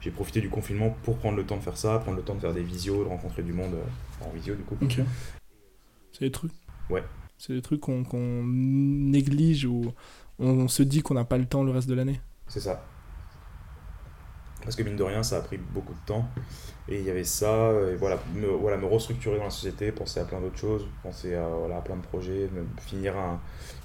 [0.00, 2.40] j'ai profité du confinement pour prendre le temps de faire ça, prendre le temps de
[2.40, 3.74] faire des visios, de rencontrer du monde
[4.20, 4.76] en visio du coup.
[6.12, 6.52] C'est des trucs.
[6.90, 7.02] Ouais.
[7.38, 9.92] C'est des trucs qu'on néglige ou
[10.38, 12.20] on se dit qu'on n'a pas le temps le reste de l'année.
[12.48, 12.82] C'est ça.
[14.66, 16.28] Parce que mine de rien, ça a pris beaucoup de temps.
[16.88, 20.18] Et il y avait ça, et voilà, me, voilà, me restructurer dans la société, penser
[20.18, 22.48] à plein d'autres choses, penser à, voilà, à plein de projets,
[22.80, 23.14] finir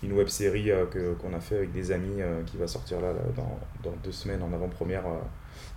[0.01, 0.85] une web série euh,
[1.21, 4.41] qu'on a fait avec des amis euh, qui va sortir là, dans, dans, deux semaines
[4.41, 5.19] en avant-première euh,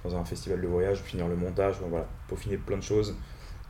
[0.04, 3.16] dans un festival de voyage, finir le montage, voilà, peaufiner plein de choses.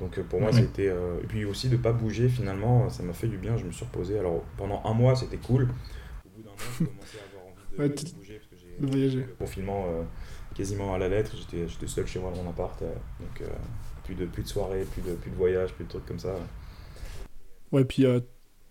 [0.00, 0.86] Donc pour moi, c'était.
[0.86, 3.70] et puis aussi de ne pas bouger finalement, ça m'a fait du bien, je me
[3.70, 4.18] suis reposé.
[4.18, 5.68] Alors pendant un mois, c'était cool.
[6.24, 9.16] Au bout d'un mois, je commençais à avoir envie de, bouger parce que j'ai.
[9.16, 9.86] Le confinement
[10.54, 11.32] quasiment à la lettre.
[11.36, 12.80] J'étais, j'étais seul chez moi dans mon appart.
[12.80, 13.48] Euh, donc euh,
[14.04, 16.34] plus, de, plus de soirées, plus de, plus de voyages, plus de trucs comme ça.
[17.72, 18.20] Ouais, puis euh,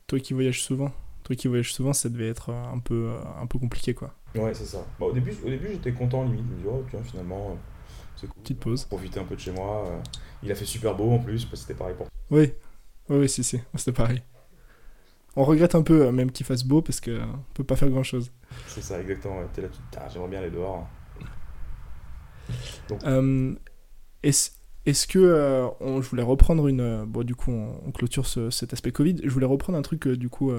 [0.08, 0.92] toi qui voyages souvent,
[1.24, 4.16] toi qui voyages souvent, ça devait être un peu, un peu compliqué quoi.
[4.36, 4.86] Ouais, c'est ça.
[5.00, 6.46] Bah, au début, au début j'étais content limite.
[6.50, 7.58] Je me dis, oh, tiens, finalement,
[8.16, 8.42] c'est cool.
[8.42, 8.86] Petite pause.
[8.86, 10.02] Profiter un peu de chez moi.
[10.42, 12.54] Il a fait super beau en plus, parce que c'était pareil pour Oui,
[13.10, 14.22] oui, oui, si, si, c'était pareil.
[15.36, 18.32] On regrette un peu même qu'il fasse beau parce qu'on peut pas faire grand chose.
[18.68, 19.42] C'est ça, exactement.
[19.54, 19.68] T'es là,
[20.12, 20.88] j'aimerais bien aller dehors.
[23.06, 23.56] Euh,
[24.22, 28.74] est-ce que euh, on, je voulais reprendre une euh, bon du coup on, clôture cet
[28.74, 30.52] aspect Covid je voulais reprendre un truc du coup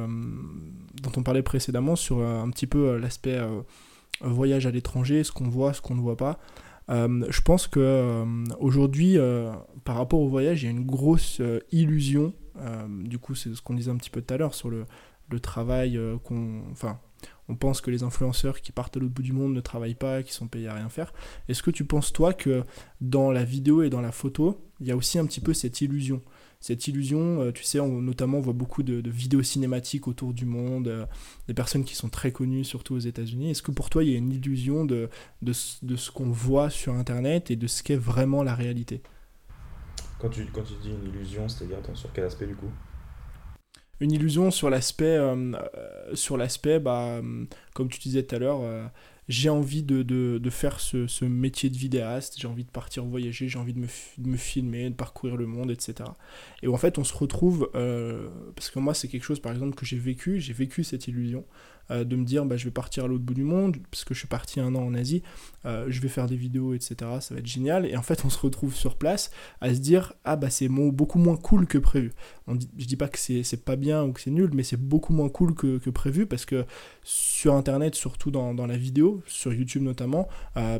[1.05, 3.40] dont on parlait précédemment sur un petit peu l'aspect
[4.20, 6.38] voyage à l'étranger ce qu'on voit ce qu'on ne voit pas
[6.88, 8.24] je pense que
[8.59, 9.16] aujourd'hui
[9.84, 11.40] par rapport au voyage il y a une grosse
[11.72, 12.32] illusion
[12.88, 14.86] du coup c'est ce qu'on disait un petit peu tout à l'heure sur le,
[15.30, 16.98] le travail qu'on enfin
[17.48, 20.22] on pense que les influenceurs qui partent à l'autre bout du monde ne travaillent pas,
[20.22, 21.12] qui sont payés à rien faire.
[21.48, 22.64] Est-ce que tu penses, toi, que
[23.00, 25.80] dans la vidéo et dans la photo, il y a aussi un petit peu cette
[25.80, 26.22] illusion?
[26.64, 30.46] Cette illusion, euh, tu sais, on, notamment on voit beaucoup de, vidéos cinématiques autour du
[30.46, 31.04] monde, euh,
[31.46, 33.50] des personnes qui sont très connues, surtout aux États-Unis.
[33.50, 35.10] Est-ce que pour toi, il y a une illusion de,
[35.42, 39.02] de, ce qu'on voit sur Internet et de ce qu'est vraiment la réalité?
[40.18, 42.70] Quand tu, quand tu dis une illusion, c'est-à-dire sur quel aspect du coup?
[44.00, 47.20] Une illusion sur l'aspect, euh, euh, sur l'aspect, bah,
[47.74, 48.86] comme tu disais tout à l'heure, euh,
[49.29, 53.75] j'ai envie de, faire ce, métier de vidéaste, j'ai envie de partir voyager, j'ai envie
[53.75, 56.09] de me, de me, filmer, de parcourir le monde, etc.
[56.62, 59.87] Et en fait, on se retrouve, parce que moi, c'est quelque chose, par exemple, que
[59.87, 61.45] j'ai vécu, j'ai vécu cette illusion.
[61.91, 64.14] Euh, de me dire bah, je vais partir à l'autre bout du monde, parce que
[64.14, 65.22] je suis parti un an en Asie,
[65.66, 66.97] euh, je vais faire des vidéos, etc.
[67.20, 67.87] Ça va être génial.
[67.87, 69.30] Et en fait, on se retrouve sur place
[69.61, 72.12] à se dire ah bah c'est beaucoup moins cool que prévu.
[72.47, 74.80] On dit, je dis pas que c'est pas bien ou que c'est nul, mais c'est
[74.80, 76.64] beaucoup moins cool que, que, prévu parce que
[77.03, 80.78] sur Internet, surtout dans, dans la vidéo, sur YouTube notamment, euh,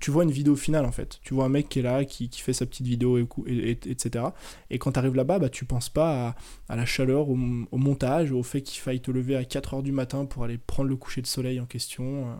[0.00, 1.18] tu vois une vidéo finale en fait.
[1.22, 4.26] Tu vois un mec qui est là, qui, qui fait sa petite vidéo, et, etc.
[4.70, 6.36] Et quand tu arrives là-bas, bah, tu penses pas à,
[6.68, 7.38] à la chaleur, au,
[7.70, 10.88] au, montage, au fait qu'il faille te lever à 4h du matin pour aller prendre
[10.88, 12.30] le coucher de soleil en question.
[12.30, 12.34] Euh.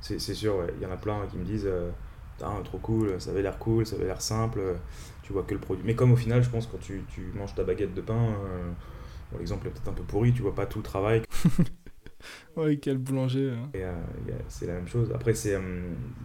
[0.00, 1.90] C'est sûr, il y en a plein qui me disent euh,
[2.64, 4.60] trop cool, ça avait l'air cool, ça avait l'air simple,
[5.22, 5.84] tu vois que le produit.
[5.84, 8.70] Mais comme au final, je pense, quand tu, tu manges ta baguette de pain, euh,
[9.32, 11.22] bon, l'exemple est peut-être un peu pourri, tu vois pas tout le travail.
[12.56, 13.52] ouais, quel boulanger.
[13.52, 13.70] Hein.
[14.48, 15.10] c'est la même chose.
[15.12, 15.58] Après, c'est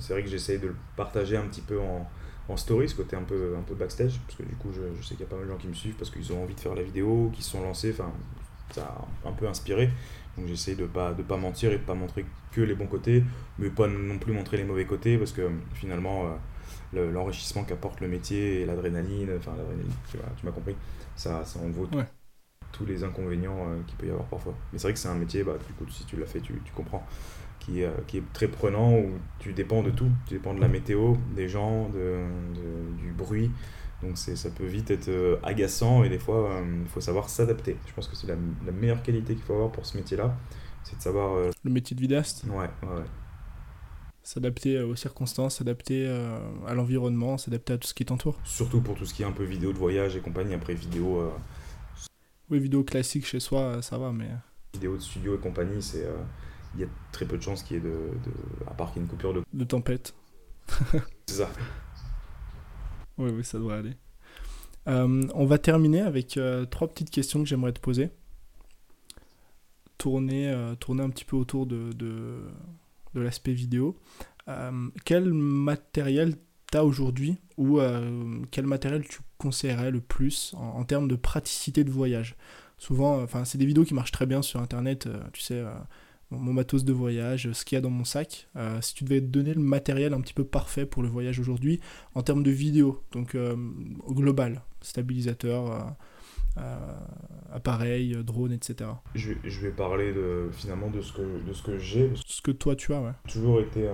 [0.10, 2.08] vrai que j'essaye de le partager un petit peu en,
[2.50, 5.02] en story, ce côté un peu, un peu backstage, parce que du coup, je, je
[5.02, 6.56] sais qu'il y a pas mal de gens qui me suivent parce qu'ils ont envie
[6.56, 8.12] de faire la vidéo, qui se sont lancés, enfin,
[8.74, 8.96] ça
[9.26, 9.90] a un peu inspiré.
[10.38, 13.24] Donc j'essaie de pas de pas mentir et de pas montrer que les bons côtés,
[13.60, 16.26] mais pas non plus montrer les mauvais côtés parce que finalement
[16.94, 20.76] euh, l'enrichissement qu'apporte le métier et l'adrénaline, enfin l'adrénaline, tu, m'as compris,
[21.16, 21.88] ça, ça en vaut
[22.72, 24.54] tous les inconvénients euh, qu'il peut y avoir parfois.
[24.72, 26.54] Mais c'est vrai que c'est un métier, bah, du coup, si tu l'as fait, tu,
[26.64, 27.06] tu comprends,
[27.60, 29.10] qui, euh, qui, est très prenant où
[29.40, 30.10] tu dépends de tout.
[30.28, 32.20] Tu dépends de la météo, des gens, de,
[32.98, 33.52] du bruit.
[34.02, 37.78] Donc ça peut vite être euh, agaçant et des fois, il euh, faut savoir s'adapter.
[37.86, 38.36] Je pense que c'est la,
[38.72, 40.36] meilleure qualité qu'il faut avoir pour ce métier-là.
[40.84, 41.36] C'est de savoir...
[41.36, 43.06] Euh, Le métier de vidéaste Ouais, ouais, ouais.
[44.24, 46.08] S'adapter aux circonstances, s'adapter
[46.68, 48.40] à l'environnement, s'adapter à tout ce qui t'entoure.
[48.44, 50.54] Surtout pour tout ce qui est un peu vidéo de voyage et compagnie.
[50.54, 51.32] Après, vidéo...
[52.52, 54.30] Oui, vidéo classique chez soi, ça va, mais...
[54.76, 56.08] Vidéo de studio et compagnie, c'est...
[56.76, 58.32] Il y a très peu de chances qu'il y ait de, de...
[58.68, 59.42] À part qu'il y ait une coupure de...
[59.54, 60.14] De tempête.
[61.26, 61.50] c'est ça.
[63.22, 63.94] Oui, ça doit aller.
[64.88, 68.10] Euh, on va terminer avec euh, trois petites questions que j'aimerais te poser.
[69.98, 72.42] Tourner, euh, un petit peu autour de,
[73.14, 73.96] l'aspect vidéo.
[75.06, 76.36] quel matériel
[76.72, 77.80] tu as aujourd'hui ou
[78.50, 82.36] quel matériel tu conseillerais le plus en, en, termes de praticité de voyage?
[82.80, 85.64] Souvent, enfin, c'est des vidéos qui marchent très bien sur Internet, tu sais
[86.32, 88.48] mon matos de voyage, ce qu'il y a dans mon sac.
[88.56, 91.80] Euh, si tu devais donner le matériel un petit peu parfait pour le voyage aujourd'hui
[92.16, 93.56] en termes de vidéo, donc euh,
[94.10, 95.96] global, stabilisateur,
[97.52, 98.90] appareils, drones, etc.
[99.16, 102.12] Je, je, vais parler de, finalement de ce que, de ce que j'ai.
[102.26, 103.12] Ce que toi tu as, ouais.
[103.26, 103.88] J'ai toujours été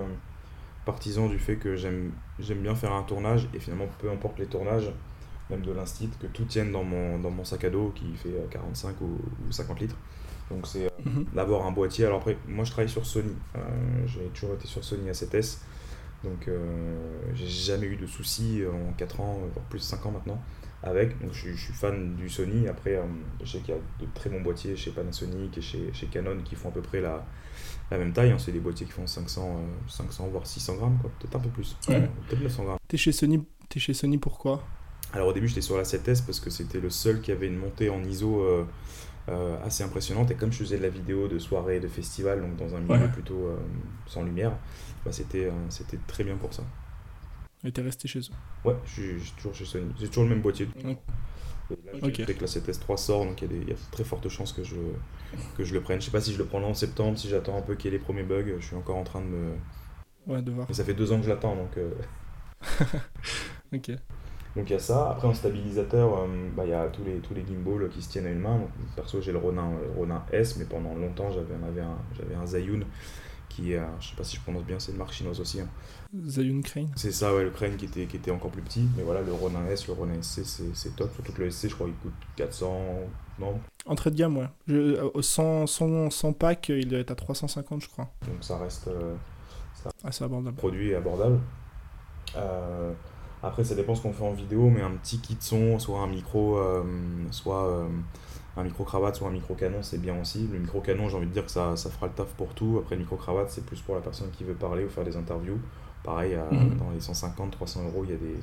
[0.88, 4.90] partisan du fait que j'aime bien faire un tournage et finalement peu importe les tournages,
[5.50, 8.32] même de l'instit, que tout tienne dans mon, dans mon sac à dos qui fait
[8.50, 9.18] 45 ou,
[9.50, 9.96] 50 litres.
[10.50, 11.26] Donc c'est mhm.
[11.34, 12.06] d'avoir un boîtier.
[12.06, 13.34] Alors après, moi je travaille sur Sony.
[14.06, 15.58] j'ai toujours été sur Sony A7S.
[16.24, 16.58] Donc euh,
[17.34, 20.40] j'ai jamais eu de soucis en 4 ans, voire plus de 5 ans maintenant
[20.82, 21.18] avec.
[21.20, 22.68] Donc je, suis fan du Sony.
[22.68, 23.02] Après, euh,
[23.42, 26.38] je sais qu'il y a de très bons boîtiers chez Panasonic et chez, chez Canon
[26.44, 27.24] qui font à peu près la,
[27.90, 28.30] la même taille.
[28.30, 28.38] Hein.
[28.38, 31.76] C'est des boîtiers qui font 500, 500 euh, voire 600 grammes, peut-être un peu plus.
[31.86, 32.78] Peut-être 900 grammes.
[32.86, 33.44] T'es chez Sony,
[33.74, 34.62] es chez Sony pourquoi?
[35.12, 37.56] Alors au début, j'étais sur la 7S parce que c'était le seul qui avait une
[37.56, 38.44] montée en ISO.
[39.64, 42.74] Assez impressionnante et comme je faisais de la vidéo de soirée, de festival, donc dans
[42.74, 43.50] un milieu plutôt
[44.06, 44.52] sans lumière,
[45.04, 46.62] bah, c'était euh, c'était très bien pour ça.
[47.64, 49.92] Et t'es resté chez eux Ouais, je suis, toujours chez Sony.
[49.98, 50.68] J'ai toujours le même boîtier.
[52.02, 52.24] Okay.
[52.24, 54.76] Dès que la 7S3 sort, donc il y, y, a très fortes chances que je,
[55.56, 56.00] que je le prenne.
[56.00, 57.94] Je sais pas si je le prends en septembre, si j'attends un peu qu'il y
[57.94, 58.58] ait les premiers bugs.
[58.58, 59.52] Je suis encore en train de me.
[60.26, 60.66] Ouais, de voir.
[60.68, 61.76] Mais ça fait deux ans que je l'attends, donc.
[61.76, 61.90] Euh.
[63.74, 63.92] ok.
[64.56, 65.10] Donc il y a ça.
[65.10, 66.26] Après en stabilisateur, euh,
[66.56, 68.60] bah, il y a tous les, tous les gimbals qui se tiennent à une main.
[68.96, 72.80] perso j'ai le Ronin, Ronin S, mais pendant longtemps j'avais un, j'avais un Zayun
[73.48, 75.60] qui est, je sais pas si je prononce bien, c'est une marque chinoise aussi.
[75.60, 75.68] Hein.
[76.26, 78.88] Zayun Crane C'est ça, ouais, le Crane qui était, qui était encore plus petit.
[78.96, 80.42] Mais voilà, le Ronin S, le Ronin SC,
[80.74, 81.12] c'est top.
[81.14, 82.80] Surtout que le SC, je crois, il coûte 400,
[83.38, 83.60] non?
[83.86, 84.48] Entrée de gamme, ouais.
[84.66, 88.10] Je, sans, sans, sans, pack, il doit être à 350, je crois.
[88.26, 88.88] Donc ça reste.
[88.88, 89.14] Euh,
[90.04, 90.56] assez abordable.
[90.56, 91.38] Produit abordable.
[92.36, 92.92] Euh,
[93.42, 96.08] après, ça dépend ce qu'on fait en vidéo, mais un petit kit son, soit un
[96.08, 96.82] micro, euh,
[97.30, 97.88] soit
[98.58, 100.48] un micro-cravate soit un micro-canon, c'est bien aussi.
[100.52, 102.78] Le micro-canon, j'ai envie de dire que ça, ça fera le taf pour tout.
[102.80, 105.58] Après, le micro-cravate, c'est plus pour la personne qui veut parler ou faire des interviews.
[106.02, 106.76] Pareil, mhm.
[106.76, 108.36] dans les 150-300 euros, il y, a des,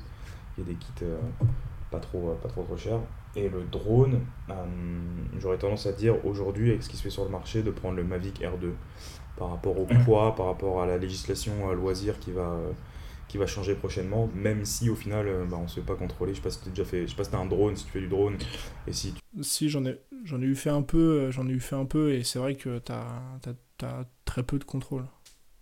[0.57, 1.17] y a des kits euh,
[1.91, 2.99] pas, trop, euh, pas trop trop chers.
[3.35, 4.53] Et le drone, euh,
[5.39, 7.97] j'aurais tendance à dire aujourd'hui, avec ce qui se fait sur le marché, de prendre
[7.97, 8.71] le Mavic R2
[9.37, 12.57] par rapport au poids, par rapport à la législation loisir qui va
[13.35, 16.33] qui va changer prochainement, même si au final bah, on ne se fait pas contrôler.
[16.33, 17.99] Je sais pas si déjà fait, je sais pas si un drone, si tu fais
[17.99, 18.37] du drone
[18.87, 19.13] et si.
[19.41, 22.13] Si j'en ai, j'en ai eu fait un peu, j'en ai eu fait un peu
[22.13, 25.05] et c'est vrai que tu as, très peu de contrôle.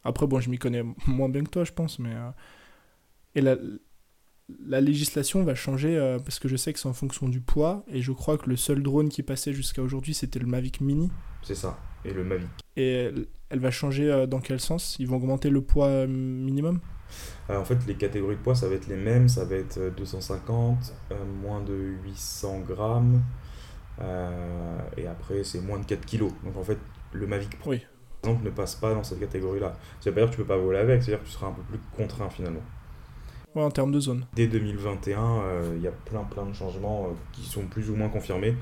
[0.04, 2.14] Après bon, je m'y connais moins bien que toi, je pense, mais
[3.36, 3.56] et la,
[4.66, 7.84] la législation va changer euh, parce que je sais que c'est en fonction du poids
[7.88, 11.10] et je crois que le seul drone qui passait jusqu'à aujourd'hui c'était le Mavic Mini.
[11.42, 12.50] C'est ça, et le Mavic.
[12.76, 13.10] Et
[13.54, 14.98] elle, va changer euh, dans quel sens?
[15.00, 16.80] Ils vont augmenter le poids euh, minimum?
[17.50, 20.94] En fait, les catégories de poids ça va être les mêmes, ça va être 250,
[21.44, 21.74] moins de
[22.04, 23.22] 800 grammes,
[24.98, 26.32] et après c'est moins de 4 kilos.
[26.44, 26.80] Donc en fait,
[27.12, 27.74] le Mavic Pro
[28.26, 29.76] ne passe pas dans cette catégorie-là.
[30.00, 31.52] Ça veut pas dire que tu peux pas voler avec, c'est-à-dire que tu seras un
[31.52, 32.64] peu plus contraint finalement.
[33.56, 34.26] Ouais, en termes de zone.
[34.34, 37.96] Dès 2021, euh, il y a plein plein de changements euh, qui sont plus ou
[37.96, 38.56] moins confirmés,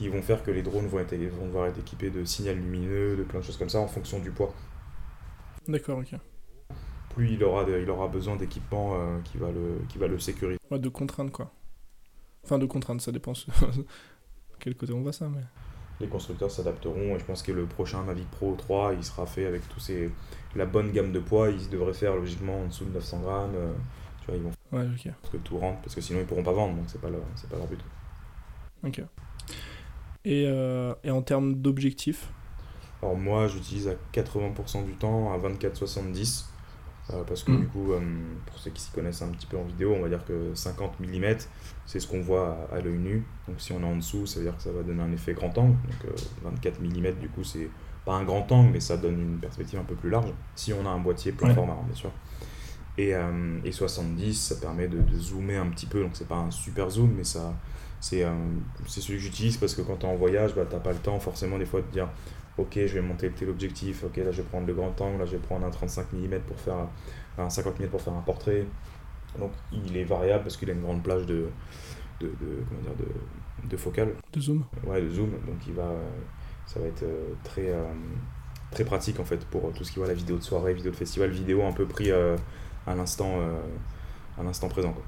[0.00, 3.16] qui vont faire que les drones vont, être, vont devoir être équipés de signal lumineux,
[3.16, 4.54] de plein de choses comme ça en fonction du poids.
[5.68, 6.18] D'accord, ok.
[7.10, 10.58] Plus il aura, il aura besoin d'équipement euh, qui, va le, qui va le sécuriser.
[10.70, 11.52] Ouais, de contraintes quoi.
[12.44, 13.34] Enfin, de contraintes, ça dépend.
[14.58, 15.42] Quel côté on va ça, mais
[16.00, 19.44] les constructeurs s'adapteront et je pense que le prochain Mavic Pro 3 il sera fait
[19.44, 20.10] avec tous ces
[20.56, 23.74] la bonne gamme de poids il devrait faire logiquement en dessous de 900 grammes
[24.22, 25.12] tu vois, ils vont ouais, ok.
[25.20, 27.20] parce que tout rentre, parce que sinon ils pourront pas vendre, donc c'est pas, leur,
[27.20, 27.80] pas leur but.
[28.82, 29.02] Ok.
[30.24, 32.30] Et, euh, et en termes d'objectifs
[33.02, 36.44] Alors moi j'utilise à 80% du temps à 24-70,
[37.12, 37.60] euh, parce que hmm.
[37.60, 38.00] du coup, euh,
[38.46, 41.00] pour ceux qui s'y connaissent un petit peu en vidéo, on va dire que 50
[41.00, 41.24] mm,
[41.86, 43.24] c'est ce qu'on voit à, l'œil nu.
[43.48, 45.32] Donc si on est en dessous, ça veut dire que ça va donner un effet
[45.32, 45.76] grand angle.
[46.02, 46.12] Donc
[46.44, 47.70] 24 mm, du coup, c'est
[48.04, 50.32] pas un grand angle, mais ça donne une perspective un peu plus large.
[50.54, 52.10] Si on a un boîtier plein format, bien sûr.
[52.98, 56.50] Et, euh, et 70, ça permet de, zoomer un petit peu, donc c'est pas un
[56.50, 57.54] super zoom, mais ça,
[58.00, 58.30] c'est euh,
[58.86, 60.98] celui que j'utilise parce que quand tu es en voyage, bah, tu n'as pas le
[60.98, 62.08] temps forcément des fois de dire
[62.58, 65.26] ok je vais monter tel objectif, ok là je vais prendre le grand angle, là
[65.26, 66.76] je vais prendre un 35 mm pour faire
[67.38, 68.66] un 50 mm pour faire un portrait.
[69.38, 71.46] Donc il est variable parce qu'il a une grande plage de,
[72.20, 74.14] de, de comment dire, de, de focale.
[74.32, 74.64] De zoom.
[74.84, 75.92] Ouais, de zoom, donc il va,
[76.66, 77.72] ça va être euh, très,
[78.70, 80.96] très pratique en fait pour tout ce qui va la vidéo de soirée, vidéo de
[80.96, 83.60] festival, vidéo un peu pris à l'instant euh,
[84.38, 84.92] à l'instant présent.
[84.92, 85.04] Quoi.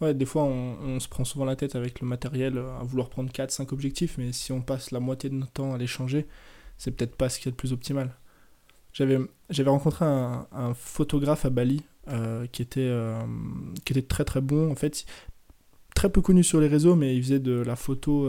[0.00, 3.30] Ouais, des fois on, se prend souvent la tête avec le matériel à vouloir prendre
[3.32, 6.26] 4-5 objectifs, mais si on passe la moitié de notre temps à les changer,
[6.76, 8.14] c'est peut-être pas ce qui est le plus optimal.
[8.92, 9.18] J'avais,
[9.66, 13.20] rencontré un, photographe à Bali euh, qui, était, euh,
[13.84, 14.70] qui était très très bon.
[14.70, 15.04] En fait,
[15.94, 18.28] très peu connu sur les réseaux, mais il faisait de la photo,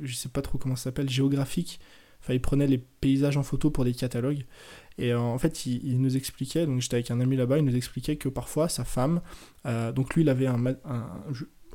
[0.00, 1.80] je sais pas trop comment ça s'appelle, géographique.
[2.22, 4.44] Enfin, il prenait les paysages en photo pour des catalogues.
[4.98, 7.76] Et euh, en fait, il, nous expliquait, donc j'étais avec un ami là-bas, il nous
[7.76, 9.20] expliquait que parfois sa femme,
[9.66, 10.62] euh, donc lui il avait un,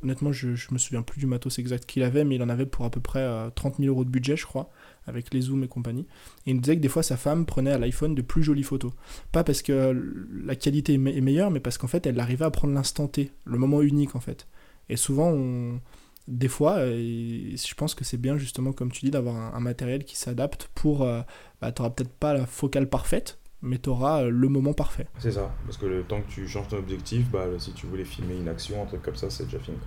[0.02, 2.66] honnêtement, je, je me souviens plus du matos exact qu'il avait, mais il en avait
[2.66, 4.70] pour à peu près 30 000 euros de budget, je crois,
[5.06, 6.06] avec les zooms et compagnie.
[6.46, 8.62] Et il nous disait que des fois, sa femme prenait à l'iPhone de plus jolies
[8.62, 8.92] photos.
[9.32, 12.74] Pas parce que la qualité est, meilleure, mais parce qu'en fait, elle arrivait à prendre
[12.74, 14.46] l'instant T, le moment unique, en fait.
[14.88, 15.80] Et souvent, on
[16.28, 20.16] des fois, je pense que c'est bien justement, comme tu dis, d'avoir un, matériel qui
[20.16, 21.02] s'adapte pour...
[21.02, 21.22] Euh,
[21.60, 25.06] bah, tu n'auras peut-être pas la focale parfaite, mais tu auras euh, le moment parfait.
[25.18, 28.04] C'est ça, parce que le temps que tu changes ton objectif, bah, si tu voulais
[28.04, 29.78] filmer une action, un truc comme ça, c'est déjà fini.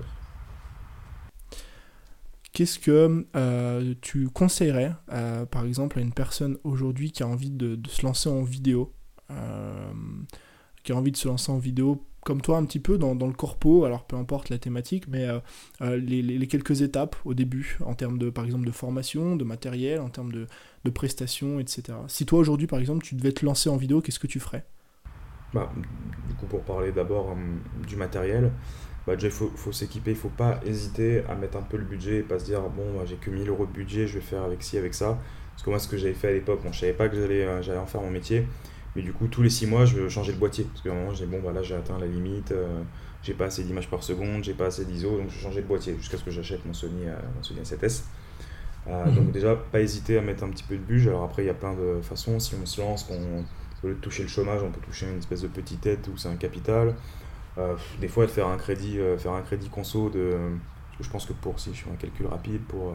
[2.53, 4.93] Qu'est-ce que euh, tu conseillerais,
[5.51, 8.93] par exemple, à une personne aujourd'hui qui a envie de, de, se lancer en vidéo
[10.83, 13.33] qui a envie de se lancer en vidéo comme toi un petit peu dans, le
[13.33, 15.39] corpo, alors peu importe la thématique, mais euh,
[15.81, 19.99] euh, les, quelques étapes au début, en termes de, par exemple, de formation, de matériel,
[19.99, 20.47] en termes de,
[20.91, 21.97] prestations, etc.
[22.07, 24.65] Si toi aujourd'hui, par exemple, tu devais te lancer en vidéo, qu'est-ce que tu ferais?
[25.53, 25.71] Bah,
[26.29, 28.51] Du coup, pour parler d'abord hum, du matériel,
[29.07, 32.17] bah, déjà il faut, s'équiper, il faut pas hésiter à mettre un peu le budget
[32.17, 34.61] et pas se dire, bon, j'ai que 1000 euros de budget, je vais faire avec
[34.61, 35.17] ci, avec ça.
[35.51, 37.45] Parce que moi, ce que j'avais fait à l'époque, bon, je savais pas que j'allais
[37.45, 38.47] euh, en faire mon métier.
[38.95, 40.65] Mais du coup, tous les 6 mois, je changer de boîtier.
[40.65, 42.81] Parce qu'à un moment, j'ai bon, bah là, j'ai atteint la limite, euh,
[43.23, 45.95] j'ai pas assez d'images par seconde, j'ai pas assez d'ISO, donc je changeais de boîtier
[45.97, 48.03] jusqu'à ce que j'achète mon Sony, euh, mon Sony A7S.
[48.87, 49.15] Euh, mhm.
[49.15, 51.09] Donc, déjà, pas hésiter à mettre un petit peu de budget.
[51.09, 52.39] Alors, après, il y a plein de façons.
[52.39, 53.45] Si on se lance, qu'on,
[53.83, 56.17] au lieu de toucher le chômage, on peut toucher une espèce de petite tête où
[56.17, 56.95] c'est un capital.
[58.01, 60.35] des fois, de faire un crédit, faire un crédit conso de.
[60.99, 62.93] je pense que pour, si je fais un calcul rapide, pour,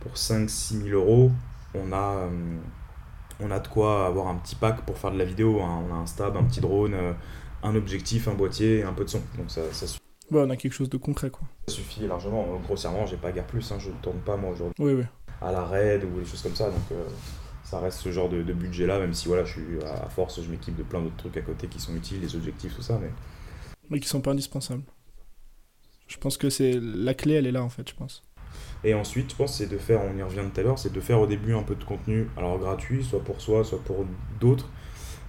[0.00, 1.30] pour 5-6 000 euros,
[1.74, 2.28] on a
[3.40, 5.60] on a de quoi avoir un petit pack pour faire de la vidéo.
[5.60, 5.84] Hein.
[5.88, 7.12] On a un stab, un petit drone, euh,
[7.62, 9.20] un objectif, un boîtier et un peu de son.
[9.36, 10.00] Donc ça, ça suffit.
[10.30, 11.46] on a quelque chose de concret quoi.
[11.68, 12.46] Ça suffit largement.
[12.64, 13.70] Grossièrement, j'ai pas guère plus.
[13.72, 13.76] Hein.
[13.78, 15.04] Je ne tourne pas moi aujourd'hui oui, oui.
[15.40, 16.70] à la raid ou des choses comme ça.
[16.70, 17.04] Donc euh,
[17.66, 20.48] ça reste ce genre de, budget là, même si voilà, je suis à force, je
[20.48, 22.98] m'équipe de plein d'autres trucs à côté qui sont utiles, les objectifs, tout ça.
[23.02, 23.10] Mais,
[23.90, 24.84] mais qui sont pas indispensables.
[26.06, 28.22] Je pense que c'est la clé, elle est là en fait, je pense.
[28.84, 31.00] Et ensuite, je pense, c'est de faire, on y revient tout à l'heure, c'est de
[31.00, 34.06] faire au début un peu de contenu, alors gratuit, soit pour soi, soit pour
[34.38, 34.68] d'autres,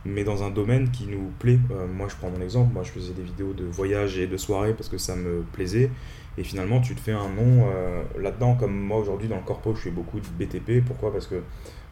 [0.06, 1.60] mais dans un domaine qui nous plaît.
[1.72, 4.38] Euh, moi, je prends mon exemple, moi, je faisais des vidéos de voyage et de
[4.38, 5.90] soirée parce que ça me plaisait.
[6.38, 9.74] Et finalement, tu te fais un nom euh, là-dedans, comme moi aujourd'hui dans le corpo,
[9.74, 10.86] je fais beaucoup de BTP.
[10.86, 11.12] Pourquoi?
[11.12, 11.42] Parce que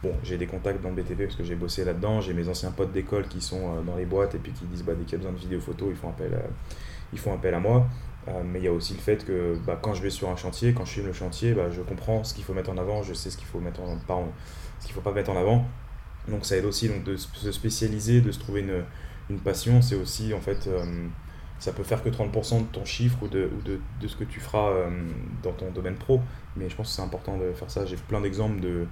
[0.04, 2.20] bon, j'ai des contacts dans le BTP parce que j'ai bossé là-dedans.
[2.20, 4.84] J'ai mes anciens potes d'école qui sont euh, dans les boîtes et puis qui disent
[4.84, 6.30] bah, dès qu'il y a besoin de vidéos photos, ils font appel
[7.12, 7.86] ils font appel à moi.
[8.28, 10.36] Euh, mais il y a aussi le fait que bah, quand je vais sur un
[10.36, 13.02] chantier, quand je filme le chantier, bah, je comprends ce qu'il faut mettre en avant,
[13.02, 13.98] je sais ce qu'il faut mettre en,
[14.80, 15.64] ce qu'il faut pas mettre en avant.
[16.28, 18.84] Donc ça aide aussi donc, de se spécialiser, de se trouver une,
[19.30, 19.80] une passion.
[19.80, 20.84] C'est aussi en fait, euh,
[21.60, 24.70] ça peut faire que 30% de ton chiffre ou, de, de, ce que tu feras
[24.70, 24.90] euh,
[25.44, 26.20] dans ton domaine pro.
[26.56, 27.86] Mais je pense que c'est important de faire ça.
[27.86, 28.86] J'ai plein d'exemples de,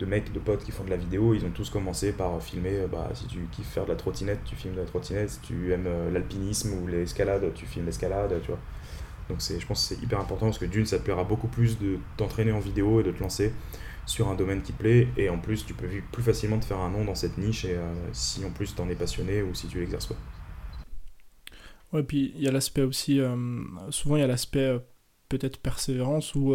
[0.00, 2.86] de mecs, de potes qui font de la vidéo, ils ont tous commencé par filmer,
[2.90, 5.72] bah, si tu kiffes faire de la trottinette, tu filmes de la trottinette, si tu
[5.72, 8.60] aimes l'alpinisme ou l'escalade, tu filmes l'escalade, tu vois.
[9.28, 11.78] Donc je pense que c'est hyper important parce que d'une, ça te plaira beaucoup plus
[11.78, 13.52] de t'entraîner en vidéo et de te lancer
[14.06, 15.08] sur un domaine qui te plaît.
[15.16, 17.76] Et en plus, tu peux plus facilement te faire un nom dans cette niche et
[17.76, 20.16] euh, si en plus tu en es passionné ou si tu l'exerces pas.
[21.92, 23.36] Ouais, puis il y a l'aspect aussi, euh,
[23.90, 24.78] souvent il y a l'aspect euh,
[25.28, 26.54] peut-être persévérance ou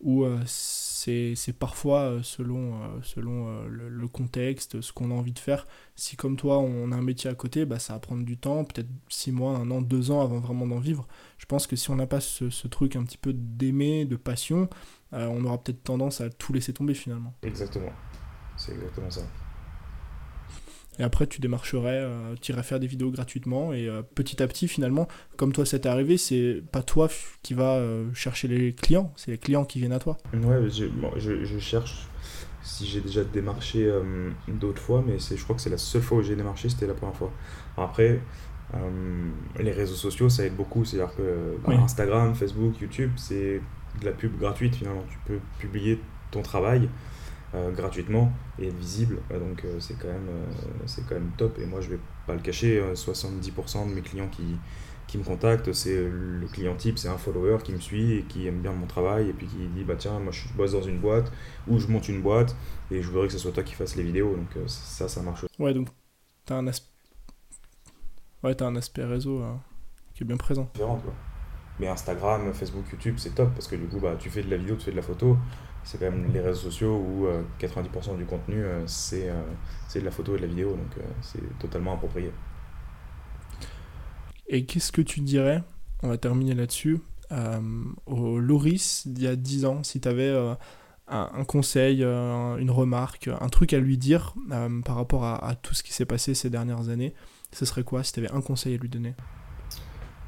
[0.00, 5.38] où euh, c'est parfois euh, selon, euh, selon le, contexte, ce qu'on a envie de
[5.38, 5.66] faire.
[5.96, 8.64] Si comme toi on a un métier à côté, bah, ça va prendre du temps,
[8.64, 11.06] peut-être 6 mois, un an, deux ans avant vraiment d'en vivre.
[11.38, 14.16] Je pense que si on n'a pas ce, ce, truc un petit peu d'aimer, de
[14.16, 14.68] passion,
[15.12, 17.34] on aura peut-être tendance à tout laisser tomber finalement.
[17.42, 17.92] Exactement,
[18.56, 19.22] c'est exactement ça.
[20.98, 23.72] Et après, tu démarcherais, euh, tu irais faire des vidéos gratuitement.
[23.72, 27.08] Et euh, petit à petit, finalement, comme toi, c'est arrivé, c'est pas toi
[27.42, 30.18] qui va euh, chercher les clients, c'est les clients qui viennent à toi.
[30.32, 32.08] Ouais, je, je, cherche
[32.62, 33.90] si j'ai déjà démarché
[34.48, 36.94] d'autres fois, mais je crois que c'est la seule fois où j'ai démarché, c'était la
[36.94, 37.32] première fois.
[37.76, 38.20] Après,
[39.58, 40.84] les réseaux sociaux, ça aide beaucoup.
[40.84, 43.60] C'est-à-dire que bah, Instagram, Facebook, YouTube, c'est
[44.00, 45.04] de la pub gratuite finalement.
[45.08, 46.88] Tu peux publier ton travail
[47.54, 49.20] euh, gratuitement et être visible.
[49.30, 50.28] Euh, donc euh, c'est quand, même,
[50.84, 51.58] c'est quand même top.
[51.58, 54.44] Et moi, je vais pas le cacher, 70% de mes clients qui,
[55.06, 58.46] qui me contactent, c'est le client type, c'est un follower qui me suit et qui
[58.46, 60.98] aime bien mon travail et puis qui dit bah tiens moi je bosse dans une
[60.98, 61.32] boîte
[61.66, 62.54] ou je monte une boîte
[62.90, 65.46] et je voudrais que ce soit toi qui fasses les vidéos donc ça ça marche.
[65.58, 65.88] Ouais donc
[66.44, 66.90] t'as un aspect
[68.42, 69.42] ouais as un aspect réseau
[70.14, 70.70] qui est bien présent.
[71.80, 74.58] Mais Instagram, Facebook, YouTube c'est top parce que du coup bah tu fais de la
[74.58, 75.38] vidéo, tu fais de la photo
[75.88, 77.26] c'est quand même les réseaux sociaux où
[77.58, 79.42] 90% euh, du contenu, euh, c'est euh,
[79.88, 82.30] c'est de la photo et de la vidéo, donc c'est totalement approprié.
[84.48, 85.62] Et qu'est-ce que tu dirais,
[86.02, 86.98] on va terminer là-dessus,
[88.04, 90.30] au Loris d'il y a 10 ans, si tu avais
[91.08, 94.34] un, conseil, une remarque, un truc à lui dire
[94.84, 97.14] par rapport à, tout ce qui s'est passé ces dernières années,
[97.52, 99.14] ce serait quoi si tu avais un conseil à lui donner?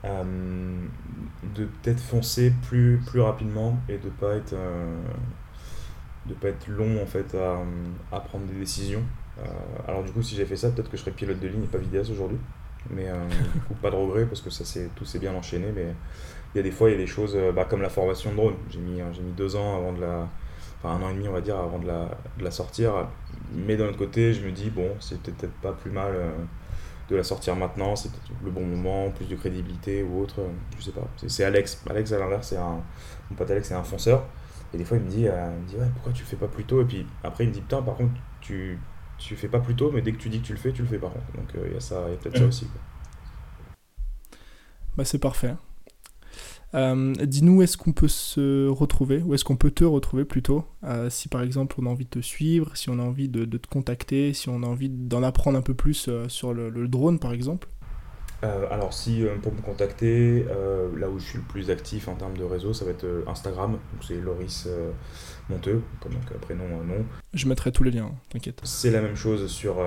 [0.04, 4.54] De peut-être foncer plus, plus rapidement et de pas être
[6.26, 7.58] de pas être long en fait à,
[8.14, 9.02] à prendre des décisions.
[9.88, 11.66] alors du coup si j'avais fait ça peut-être que je serais pilote de ligne et
[11.66, 12.38] pas vidéaste aujourd'hui.
[12.90, 13.06] Mais
[13.82, 15.94] pas de regret parce que ça c'est tout s'est bien enchaîné mais
[16.54, 18.36] il y a des fois il y a des choses bah, comme la formation de
[18.36, 18.54] drone.
[18.68, 20.28] J'ai mis, j'ai mis deux ans avant de la
[20.82, 23.06] enfin un an et demi on va dire avant de la, de la sortir.
[23.52, 26.30] Mais d'un autre côté, je me dis, bon, c'est peut-être pas plus mal euh,
[27.08, 30.40] de la sortir maintenant, c'est peut-être le bon moment, plus de crédibilité ou autre,
[30.78, 31.06] je sais pas.
[31.26, 31.82] C'est Alex.
[31.88, 32.80] Alex, à l'inverse, c'est un.
[33.30, 34.24] Mon pote Alex, c'est un fonceur.
[34.72, 36.48] Et des fois, il me dit, euh, il me dit ouais, pourquoi tu fais pas
[36.48, 36.82] plus tôt?
[36.82, 38.78] Et puis après, il me dit, putain, par contre, tu,
[39.20, 40.82] tu fais pas plus tôt, mais dès que tu dis que tu le fais, tu
[40.82, 41.32] le fais par contre.
[41.34, 42.66] Donc euh, il y a, ça, y a peut-être ça aussi.
[44.96, 45.54] Bah, c'est parfait.
[46.74, 50.64] Euh, dis-nous où est-ce qu'on peut se retrouver, où est-ce qu'on peut te retrouver plutôt,
[50.84, 53.44] euh, si par exemple on a envie de te suivre, si on a envie de,
[53.44, 57.32] te contacter, si on a envie d'en apprendre un peu plus sur le, drone par
[57.32, 57.68] exemple?
[58.42, 60.44] Alors si pour me contacter,
[60.96, 63.72] là où je suis le plus actif en termes de réseau, ça va être Instagram,
[63.72, 64.68] donc c'est Loris
[65.48, 67.04] Monteux, comme donc prénom nom.
[67.34, 68.60] Je mettrai tous les liens, t'inquiète.
[68.64, 69.84] C'est la même chose sur,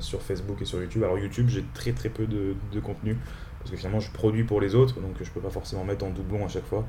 [0.00, 1.02] sur Facebook et sur YouTube.
[1.02, 3.16] Alors YouTube, j'ai très très peu de, de contenu.
[3.58, 6.10] Parce que finalement, je produis pour les autres, donc je peux pas forcément mettre en
[6.10, 6.86] doublon à chaque fois.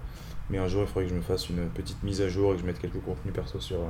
[0.51, 2.55] Mais un jour, il faudrait que je me fasse une petite mise à jour et
[2.55, 3.87] que je mette quelques contenus perso sur, euh,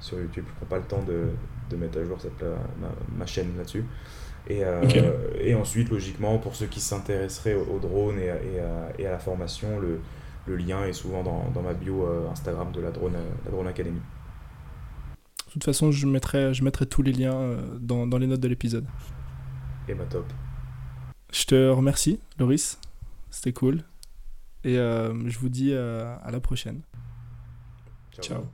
[0.00, 0.44] sur YouTube.
[0.48, 1.30] Je prends pas le temps de,
[1.68, 2.40] de mettre à jour cette,
[2.80, 3.84] ma, ma chaîne là-dessus.
[4.48, 4.82] Et, euh,
[5.40, 9.18] et, ensuite, logiquement, pour ceux qui s'intéresseraient au, drone et, et, à, et, à, la
[9.18, 10.00] formation, le,
[10.46, 13.68] le lien est souvent dans, dans, ma bio euh, Instagram de la Drone, la drone
[13.68, 14.00] Academy.
[15.46, 18.48] De toute façon, je mettrai, je mettrai tous les liens dans, dans les notes de
[18.48, 18.86] l'épisode.
[19.88, 20.24] Et bah top.
[21.32, 22.78] Je te remercie, Loris.
[23.30, 23.82] C'était cool.
[24.64, 26.82] Et euh, je vous dis euh, à la prochaine.
[28.20, 28.44] Ciao.